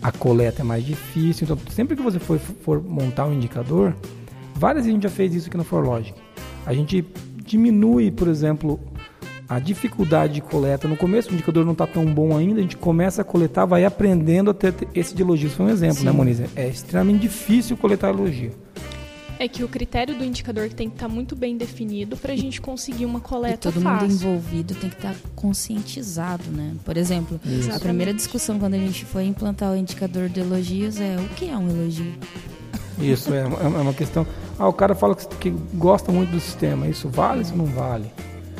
[0.00, 3.96] A coleta é mais difícil, então sempre que você for, for montar um indicador,
[4.54, 6.14] várias vezes a gente já fez isso aqui no ForLogic.
[6.64, 7.04] A gente
[7.44, 8.78] diminui, por exemplo,
[9.48, 10.88] a dificuldade de coleta.
[10.88, 13.84] No começo o indicador não está tão bom ainda, a gente começa a coletar, vai
[13.84, 15.54] aprendendo a ter esse de elogios.
[15.54, 16.06] Foi um exemplo, né, Sim.
[16.06, 16.40] né, Moniz?
[16.56, 18.52] É extremamente difícil coletar elogio.
[19.38, 22.36] É que o critério do indicador tem que estar tá muito bem definido para a
[22.36, 24.08] gente conseguir uma coleta e todo fácil.
[24.08, 26.74] mundo envolvido tem que estar tá conscientizado, né?
[26.84, 27.70] Por exemplo, Isso.
[27.70, 31.50] a primeira discussão quando a gente foi implantar o indicador de elogios é o que
[31.50, 32.14] é um elogio?
[32.98, 34.26] Isso, é, é uma questão.
[34.58, 36.88] Ah, o cara fala que, que gosta muito do sistema.
[36.88, 38.10] Isso vale, isso não vale?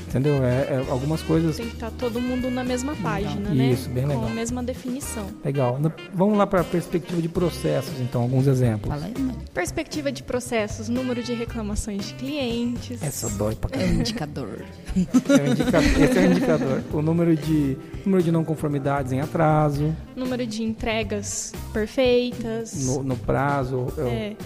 [0.08, 0.44] Entendeu?
[0.44, 1.56] É, é, algumas coisas.
[1.56, 3.72] Tem que estar tá todo mundo na mesma página, né?
[3.72, 4.22] Isso, bem legal.
[4.22, 5.26] Com a mesma definição.
[5.44, 5.78] Legal.
[6.14, 8.92] Vamos lá para a perspectiva de processos, então, alguns exemplos.
[8.92, 9.14] Fala aí,
[9.52, 13.02] Perspectiva de processos, número de reclamações de clientes.
[13.02, 13.92] Essa dói pra caramba.
[13.92, 14.64] É um indicador.
[14.96, 16.02] É um indicador.
[16.02, 16.82] Esse é o um indicador.
[16.92, 19.94] O número de, número de não conformidades em atraso.
[20.14, 22.86] Número de entregas perfeitas.
[22.86, 23.86] No, no prazo.
[23.98, 24.36] É.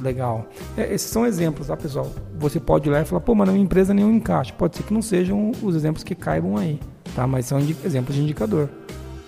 [0.00, 0.48] Legal.
[0.76, 2.10] É, esses são exemplos, tá, pessoal?
[2.38, 4.52] Você pode ir lá e falar, pô, mas na minha empresa nenhum encaixe.
[4.52, 6.78] Pode ser que não sejam os exemplos que caibam aí,
[7.14, 7.26] tá?
[7.26, 8.68] Mas são exemplos de indicador.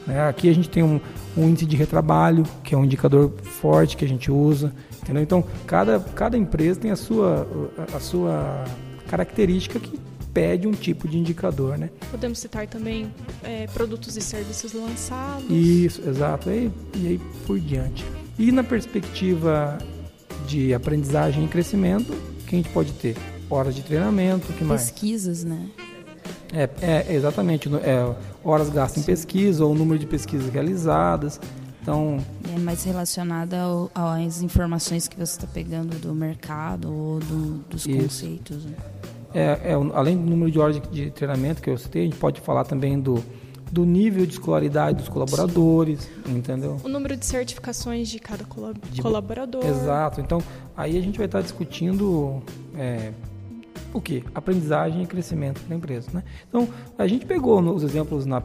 [0.06, 0.26] Né?
[0.28, 1.00] Aqui a gente tem um,
[1.36, 5.22] um, índice de retrabalho, que é um indicador forte que a gente usa, entendeu?
[5.22, 7.46] Então, cada, cada empresa tem a sua,
[7.94, 8.64] a sua
[9.08, 9.98] característica que
[10.32, 11.90] pede um tipo de indicador, né?
[12.10, 13.12] Podemos citar também
[13.42, 15.44] é, produtos e serviços lançados.
[15.50, 16.50] Isso, exato.
[16.50, 18.04] E, e aí por diante.
[18.38, 19.76] E na perspectiva
[20.50, 22.12] de aprendizagem e crescimento
[22.46, 23.16] que a gente pode ter.
[23.48, 24.90] Horas de treinamento, que mais?
[24.90, 25.68] Pesquisas, né?
[26.52, 27.68] É, é exatamente.
[27.76, 31.40] É, horas gastas em pesquisa ou número de pesquisas realizadas.
[31.82, 32.18] Então,
[32.54, 33.56] é mais relacionada
[33.94, 38.02] às informações que você está pegando do mercado ou do, dos isso.
[38.02, 38.64] conceitos.
[38.64, 38.74] Né?
[39.32, 42.16] É, é, além do número de horas de, de, treinamento que eu citei, a gente
[42.16, 43.24] pode falar também do,
[43.70, 46.76] do nível de escolaridade dos colaboradores, entendeu?
[46.82, 48.44] O número de certificações de cada
[48.90, 49.64] de, colaborador.
[49.64, 50.20] Exato.
[50.20, 50.42] Então,
[50.76, 52.42] aí a gente vai estar discutindo
[52.76, 53.12] é,
[53.92, 54.24] o que?
[54.34, 56.08] Aprendizagem e crescimento da empresa.
[56.12, 56.22] Né?
[56.48, 56.68] Então,
[56.98, 58.42] a gente pegou os exemplos na,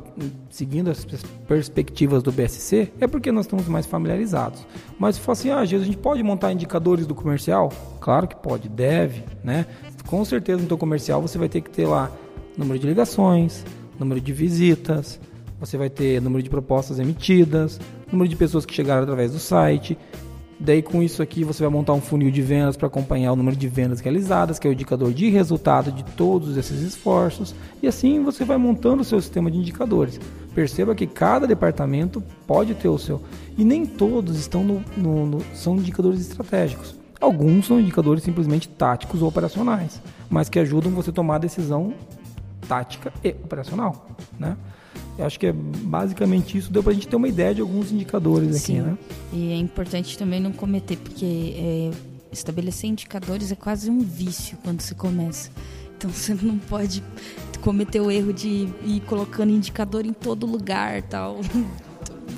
[0.49, 1.05] seguindo as
[1.47, 4.65] perspectivas do BSC, é porque nós estamos mais familiarizados.
[4.99, 7.71] Mas se for assim, ah, a gente pode montar indicadores do comercial?
[7.99, 9.23] Claro que pode, deve.
[9.43, 9.65] Né?
[10.07, 12.11] Com certeza no teu comercial você vai ter que ter lá
[12.57, 13.65] número de ligações,
[13.99, 15.19] número de visitas,
[15.59, 17.79] você vai ter número de propostas emitidas,
[18.11, 19.97] número de pessoas que chegaram através do site,
[20.57, 23.57] Daí com isso aqui você vai montar um funil de vendas para acompanhar o número
[23.57, 28.23] de vendas realizadas, que é o indicador de resultado de todos esses esforços, e assim
[28.23, 30.19] você vai montando o seu sistema de indicadores.
[30.53, 33.21] Perceba que cada departamento pode ter o seu,
[33.57, 36.95] e nem todos estão no, no, no, são indicadores estratégicos.
[37.19, 41.93] Alguns são indicadores simplesmente táticos ou operacionais, mas que ajudam você a tomar a decisão
[42.67, 44.07] tática e operacional,
[44.39, 44.57] né?
[45.17, 46.71] Eu acho que é basicamente isso.
[46.71, 48.79] Deu para a gente ter uma ideia de alguns indicadores Sim.
[48.79, 48.97] aqui, né?
[49.31, 51.91] E é importante também não cometer, porque é,
[52.31, 55.49] estabelecer indicadores é quase um vício quando se começa.
[55.97, 57.03] Então você não pode
[57.61, 61.39] cometer o erro de ir colocando indicador em todo lugar tal.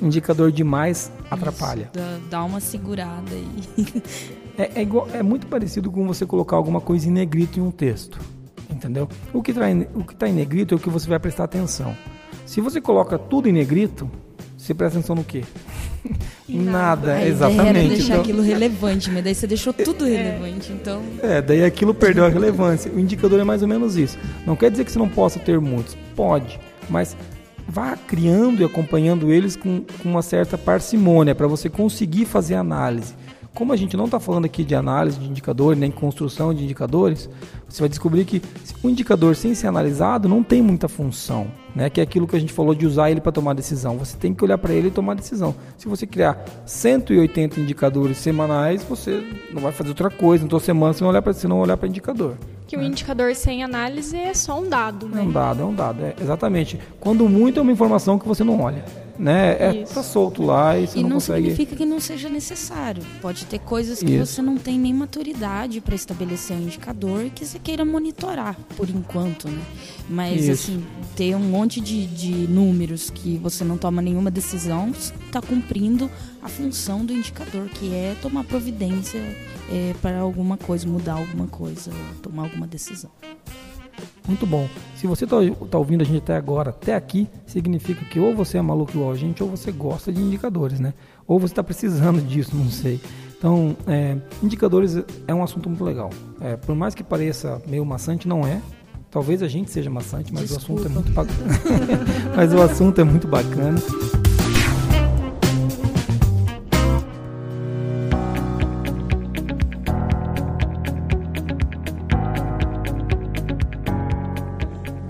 [0.00, 1.82] Indicador demais atrapalha.
[1.82, 3.86] Isso, dá, dá, uma segurada aí.
[4.60, 7.70] É, é, igual, é muito parecido com você colocar alguma coisa em negrito em um
[7.70, 8.18] texto.
[8.70, 9.08] Entendeu?
[9.32, 9.62] O que está
[10.18, 11.96] tá em negrito é o que você vai prestar atenção.
[12.44, 14.10] Se você coloca tudo em negrito,
[14.56, 15.44] você presta atenção no quê?
[16.48, 17.78] em nada, Aí exatamente.
[17.78, 21.02] Era deixar então, aquilo relevante, mas daí você deixou tudo é, relevante, então.
[21.22, 22.92] É, daí aquilo perdeu a relevância.
[22.92, 24.18] O indicador é mais ou menos isso.
[24.46, 26.58] Não quer dizer que você não possa ter muitos, pode,
[26.88, 27.16] mas
[27.68, 33.14] vá criando e acompanhando eles com, com uma certa parcimônia para você conseguir fazer análise.
[33.54, 37.28] Como a gente não está falando aqui de análise de indicadores, nem construção de indicadores,
[37.68, 38.40] você vai descobrir que
[38.82, 41.90] um indicador sem ser analisado não tem muita função, né?
[41.90, 43.98] que é aquilo que a gente falou de usar ele para tomar decisão.
[43.98, 45.54] Você tem que olhar para ele e tomar decisão.
[45.76, 50.44] Se você criar 180 indicadores semanais, você não vai fazer outra coisa.
[50.44, 52.36] Então, semana você não olhar para você não olhar para indicador.
[52.66, 55.20] Que o um indicador sem análise é só um dado, né?
[55.20, 56.78] É um dado, é um dado, é, exatamente.
[56.98, 58.84] Quando muito é uma informação que você não olha
[59.18, 59.56] né?
[59.58, 61.50] É, tá solto lá e você e não, não consegue...
[61.50, 63.02] significa que não seja necessário.
[63.20, 64.34] Pode ter coisas que Isso.
[64.34, 68.88] você não tem nem maturidade para estabelecer um indicador e que você queira monitorar por
[68.88, 69.62] enquanto, né?
[70.08, 70.52] Mas Isso.
[70.52, 70.84] assim,
[71.16, 76.10] ter um monte de, de números que você não toma nenhuma decisão está cumprindo
[76.42, 79.18] a função do indicador, que é tomar providência
[79.70, 81.90] é, para alguma coisa, mudar alguma coisa,
[82.22, 83.10] tomar alguma decisão.
[84.26, 84.68] Muito bom.
[84.94, 85.36] Se você está
[85.70, 89.10] tá ouvindo a gente até agora, até aqui, significa que ou você é maluco igual
[89.10, 90.94] a gente, ou você gosta de indicadores, né?
[91.26, 93.00] Ou você está precisando disso, não sei.
[93.38, 96.10] Então, é, indicadores é um assunto muito legal.
[96.40, 98.60] É, por mais que pareça meio maçante, não é.
[99.10, 100.82] Talvez a gente seja maçante, mas Desculpa.
[100.82, 101.60] o assunto é muito bacana.
[102.36, 103.78] mas o assunto é muito bacana.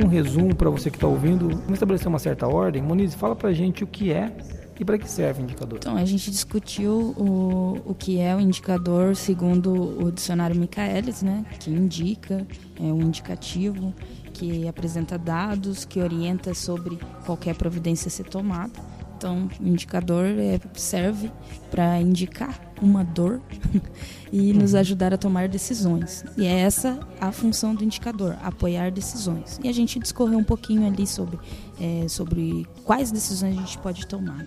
[0.00, 2.80] um resumo para você que está ouvindo, vamos estabelecer uma certa ordem.
[2.80, 4.32] Moniz, fala para a gente o que é
[4.78, 5.78] e para que serve o indicador.
[5.78, 11.44] Então, a gente discutiu o, o que é o indicador segundo o dicionário Michaelis, né,
[11.58, 12.46] que indica,
[12.78, 13.92] é um indicativo
[14.32, 18.98] que apresenta dados, que orienta sobre qualquer providência a ser tomada.
[19.16, 21.32] Então, o indicador é, serve
[21.72, 23.40] para indicar uma dor
[24.32, 24.78] e nos uhum.
[24.78, 26.24] ajudar a tomar decisões.
[26.36, 29.58] E é essa a função do indicador, apoiar decisões.
[29.60, 31.36] E a gente discorreu um pouquinho ali sobre,
[31.80, 34.46] é, sobre quais decisões a gente pode tomar.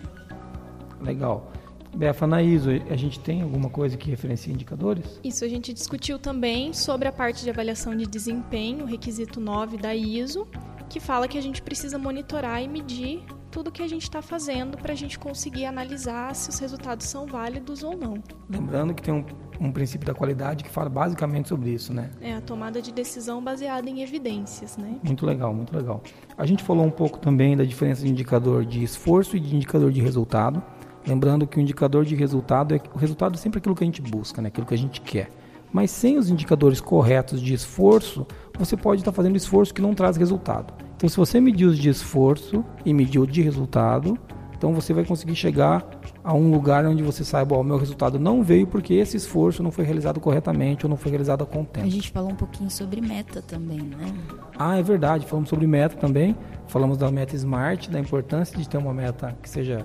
[1.02, 1.52] Legal.
[1.95, 5.20] Befa, na ISO, a gente tem alguma coisa que referencia indicadores?
[5.24, 9.93] Isso, a gente discutiu também sobre a parte de avaliação de desempenho, requisito 9 da
[9.93, 10.47] ISO,
[10.89, 14.78] que fala que a gente precisa monitorar e medir tudo que a gente está fazendo
[14.78, 18.16] para a gente conseguir analisar se os resultados são válidos ou não.
[18.49, 19.26] Lembrando que tem um,
[19.60, 22.10] um, princípio da qualidade que fala basicamente sobre isso, né?
[22.22, 24.95] É a tomada de decisão baseada em evidências, né?
[25.04, 26.02] Muito legal, muito legal.
[26.38, 29.91] A gente falou um pouco também da diferença de indicador de esforço e de indicador
[29.91, 30.64] de resultado.
[31.06, 34.02] Lembrando que o indicador de resultado é o resultado é sempre aquilo que a gente
[34.02, 34.47] busca, né?
[34.47, 35.30] Aquilo que a gente quer.
[35.74, 38.28] Mas sem os indicadores corretos de esforço,
[38.58, 40.74] você pode estar fazendo esforço que não traz resultado.
[40.95, 44.18] Então, se você medir os de esforço e medir o de resultado,
[44.62, 45.84] então você vai conseguir chegar
[46.24, 49.72] a um lugar onde você saiba, o meu resultado não veio porque esse esforço não
[49.72, 51.88] foi realizado corretamente ou não foi realizado com tempo.
[51.88, 54.14] A gente falou um pouquinho sobre meta também, né?
[54.60, 55.26] Ah, é verdade.
[55.26, 56.36] Falamos sobre meta também.
[56.68, 59.84] Falamos da meta SMART, da importância de ter uma meta que seja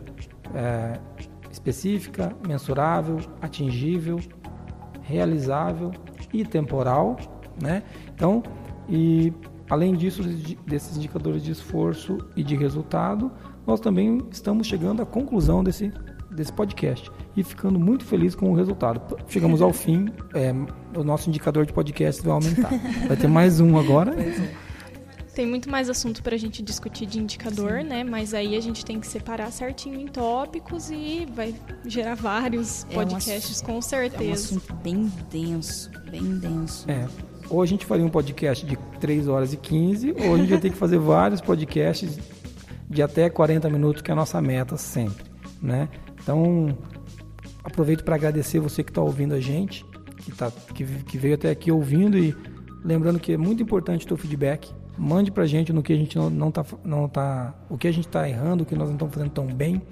[0.54, 0.98] é,
[1.50, 4.20] específica, mensurável, atingível,
[5.02, 5.92] realizável
[6.32, 7.16] e temporal,
[7.60, 7.82] né?
[8.14, 8.42] Então,
[8.88, 9.32] e
[9.68, 10.22] Além disso,
[10.64, 13.32] desses indicadores de esforço e de resultado,
[13.66, 15.92] nós também estamos chegando à conclusão desse,
[16.30, 19.18] desse podcast e ficando muito feliz com o resultado.
[19.28, 20.52] Chegamos ao fim, é,
[20.96, 22.70] o nosso indicador de podcast vai aumentar.
[23.08, 24.14] Vai ter mais um agora.
[25.36, 27.88] Tem muito mais assunto para a gente discutir de indicador, Sim.
[27.88, 28.02] né?
[28.02, 33.60] Mas aí a gente tem que separar certinho em tópicos e vai gerar vários podcasts
[33.60, 34.24] é um com certeza.
[34.24, 36.90] É um assunto bem denso, bem denso.
[36.90, 37.06] É.
[37.50, 40.58] Ou a gente faria um podcast de 3 horas e 15, ou a gente vai
[40.58, 42.18] ter que fazer vários podcasts
[42.88, 45.22] de até 40 minutos, que é a nossa meta sempre,
[45.60, 45.90] né?
[46.22, 46.78] Então,
[47.62, 49.84] aproveito para agradecer você que está ouvindo a gente,
[50.16, 52.34] que, tá, que, que, veio até aqui ouvindo e
[52.82, 54.72] lembrando que é muito importante o teu feedback.
[54.98, 57.86] Mande para a gente no que a gente não, não, tá, não tá, o que
[57.86, 59.82] a gente está errando, o que nós não estamos fazendo tão bem.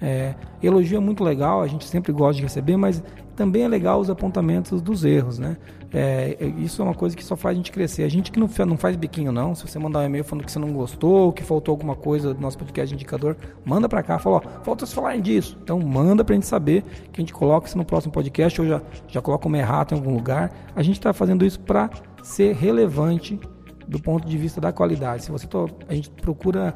[0.00, 3.02] É, elogio é muito legal, a gente sempre gosta de receber, mas
[3.34, 5.56] também é legal os apontamentos dos erros, né?
[5.92, 8.02] É, é, isso é uma coisa que só faz a gente crescer.
[8.02, 9.54] A gente que não, não faz biquinho, não.
[9.54, 12.40] Se você mandar um e-mail falando que você não gostou, que faltou alguma coisa do
[12.40, 15.56] nosso podcast indicador, manda para cá, fala, ó, falta se falarem disso.
[15.62, 18.82] Então manda pra gente saber que a gente coloca isso no próximo podcast ou já,
[19.06, 20.52] já coloca uma errata em algum lugar.
[20.74, 21.88] A gente está fazendo isso para
[22.22, 23.38] ser relevante
[23.86, 25.24] do ponto de vista da qualidade.
[25.24, 26.74] Se você tô, a gente procura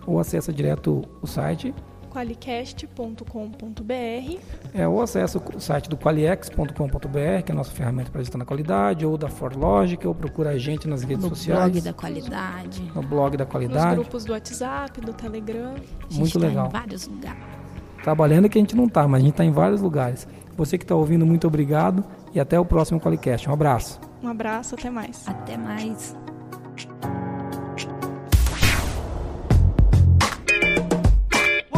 [0.07, 1.75] ou acessa direto o site
[2.09, 8.39] qualicast.com.br é, ou acessa o site do qualiex.com.br, que é a nossa ferramenta para gestão
[8.39, 11.67] da qualidade, ou da ForLogic, ou procura a gente nas redes no sociais.
[11.67, 12.93] No blog da qualidade.
[12.95, 13.87] No blog da qualidade.
[13.87, 15.75] Nos grupos do WhatsApp, do Telegram.
[16.13, 16.69] Muito legal.
[16.69, 17.43] Tá em vários lugares.
[18.03, 20.27] Trabalhando que a gente não está, mas a gente está em vários lugares.
[20.57, 22.05] Você que está ouvindo, muito obrigado
[22.35, 23.49] e até o próximo Qualicast.
[23.49, 24.01] Um abraço.
[24.23, 25.27] Um abraço, até mais.
[25.29, 26.17] Até mais.